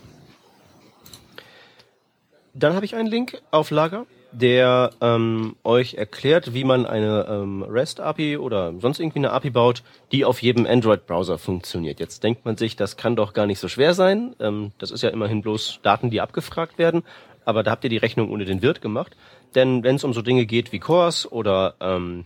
[2.54, 7.62] Dann habe ich einen Link auf Lager der ähm, euch erklärt, wie man eine ähm,
[7.62, 12.00] REST-API oder sonst irgendwie eine API baut, die auf jedem Android-Browser funktioniert.
[12.00, 14.34] Jetzt denkt man sich, das kann doch gar nicht so schwer sein.
[14.40, 17.02] Ähm, das ist ja immerhin bloß Daten, die abgefragt werden.
[17.44, 19.16] Aber da habt ihr die Rechnung ohne den Wirt gemacht.
[19.54, 22.24] Denn wenn es um so Dinge geht wie Cores oder ähm,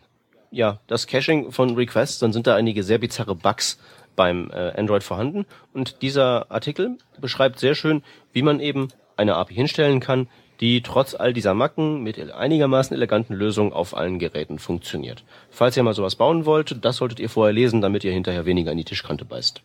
[0.50, 3.78] ja das Caching von Requests, dann sind da einige sehr bizarre Bugs
[4.16, 5.46] beim äh, Android vorhanden.
[5.72, 10.28] Und dieser Artikel beschreibt sehr schön, wie man eben eine API hinstellen kann,
[10.60, 15.24] die trotz all dieser Macken mit einigermaßen eleganten Lösungen auf allen Geräten funktioniert.
[15.50, 18.72] Falls ihr mal sowas bauen wollt, das solltet ihr vorher lesen, damit ihr hinterher weniger
[18.72, 19.62] in die Tischkante beißt.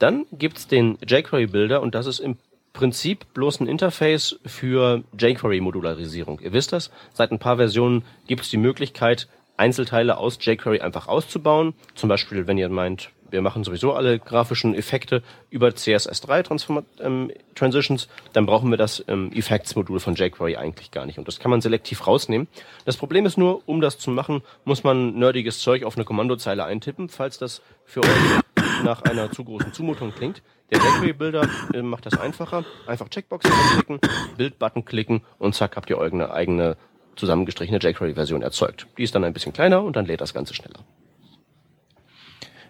[0.00, 2.36] Dann gibt's den jQuery Builder und das ist im
[2.72, 6.40] Prinzip bloß ein Interface für jQuery-Modularisierung.
[6.40, 11.74] Ihr wisst das, seit ein paar Versionen gibt's die Möglichkeit, Einzelteile aus jQuery einfach auszubauen.
[11.94, 17.32] Zum Beispiel, wenn ihr meint, wir machen sowieso alle grafischen Effekte über CSS3 Transform ähm,
[17.54, 21.18] Transitions, dann brauchen wir das ähm, Effects-Modul von jQuery eigentlich gar nicht.
[21.18, 22.48] Und das kann man selektiv rausnehmen.
[22.84, 26.64] Das Problem ist nur, um das zu machen, muss man nerdiges Zeug auf eine Kommandozeile
[26.64, 30.42] eintippen, falls das für euch nach einer zu großen Zumutung klingt.
[30.70, 32.64] Der jQuery-Builder äh, macht das einfacher.
[32.86, 33.98] Einfach Checkbox anklicken,
[34.36, 36.76] Build-Button klicken und zack habt ihr eure eigene
[37.16, 38.86] zusammengestrichene jQuery-Version erzeugt.
[38.96, 40.84] Die ist dann ein bisschen kleiner und dann lädt das Ganze schneller.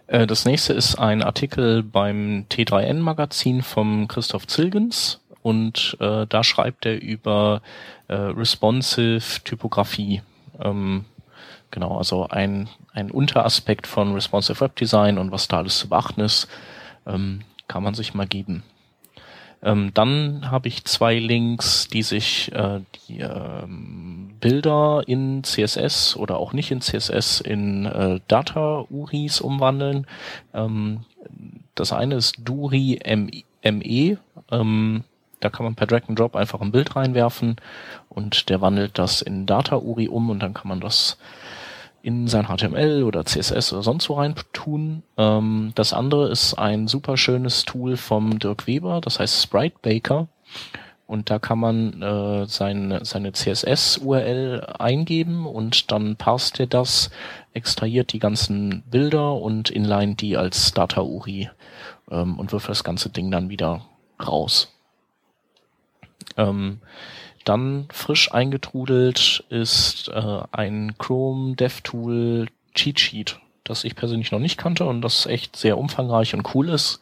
[0.06, 6.86] Äh, das nächste ist ein Artikel beim T3N-Magazin vom Christoph Zilgens und äh, da schreibt
[6.86, 7.62] er über
[8.08, 10.22] äh, responsive Typografie.
[10.60, 11.04] Ähm,
[11.70, 16.20] genau, also ein, ein Unteraspekt von responsive Web Design und was da alles zu beachten
[16.20, 16.48] ist,
[17.06, 18.62] ähm, kann man sich mal geben.
[19.64, 26.36] Ähm, dann habe ich zwei Links, die sich äh, die ähm, Bilder in CSS oder
[26.36, 30.06] auch nicht in CSS in äh, Data-URIs umwandeln.
[30.52, 31.00] Ähm,
[31.74, 33.00] das eine ist Duri
[33.64, 34.18] ME.
[34.50, 35.04] Ähm,
[35.40, 37.56] da kann man per Drag and Drop einfach ein Bild reinwerfen
[38.10, 41.18] und der wandelt das in Data-URI um und dann kann man das
[42.04, 45.02] in sein HTML oder CSS oder sonst wo rein tun.
[45.16, 50.28] Ähm, das andere ist ein super schönes Tool vom Dirk Weber, das heißt Sprite Baker.
[51.06, 57.10] Und da kann man äh, sein, seine CSS-URL eingeben und dann parst er das,
[57.54, 61.50] extrahiert die ganzen Bilder und inline die als Data-URI
[62.10, 63.80] ähm, und wirft das ganze Ding dann wieder
[64.20, 64.74] raus.
[66.36, 66.80] Ähm,
[67.44, 74.58] dann frisch eingetrudelt ist äh, ein Chrome DevTool Cheat Sheet, das ich persönlich noch nicht
[74.58, 77.00] kannte und das echt sehr umfangreich und cool ist.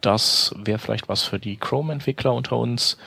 [0.00, 2.98] Das wäre vielleicht was für die Chrome-Entwickler unter uns.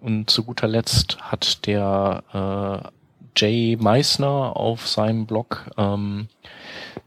[0.00, 2.88] Und zu guter Letzt hat der äh,
[3.36, 6.28] Jay Meissner auf seinem Blog ähm,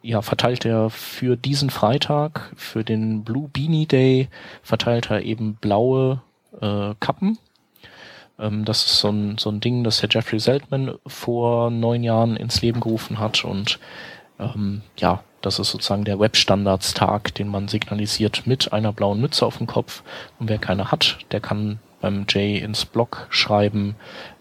[0.02, 4.30] ja, verteilt er für diesen Freitag, für den Blue Beanie Day,
[4.62, 6.22] verteilt er eben blaue
[6.62, 7.38] äh, Kappen
[8.40, 12.38] ähm, das ist so ein, so ein Ding, das Herr Jeffrey Seltman vor neun Jahren
[12.38, 13.80] ins Leben gerufen hat und
[14.40, 19.58] ähm, ja, das ist sozusagen der Webstandardstag, den man signalisiert mit einer blauen Mütze auf
[19.58, 20.04] dem Kopf.
[20.40, 23.96] Und wer keine hat, der kann beim Jay ins Blog schreiben,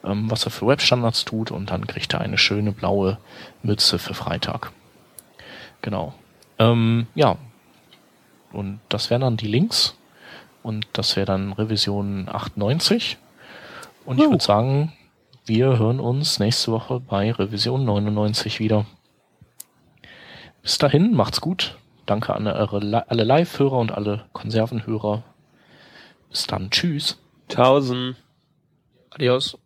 [0.04, 3.18] ähm, was er für Webstandards tut und dann kriegt er eine schöne blaue
[3.62, 4.72] Mütze für Freitag.
[5.82, 6.14] Genau.
[6.58, 7.36] Ähm, ja.
[8.52, 9.96] Und das wären dann die Links.
[10.62, 13.18] Und das wäre dann Revision 98.
[14.06, 14.92] Und ich würde sagen,
[15.44, 18.86] wir hören uns nächste Woche bei Revision 99 wieder.
[20.62, 21.76] Bis dahin, macht's gut.
[22.06, 25.24] Danke an alle Live-Hörer und alle Konservenhörer.
[26.30, 26.70] Bis dann.
[26.70, 27.18] Tschüss.
[27.48, 28.16] Tausend.
[29.10, 29.58] Adios.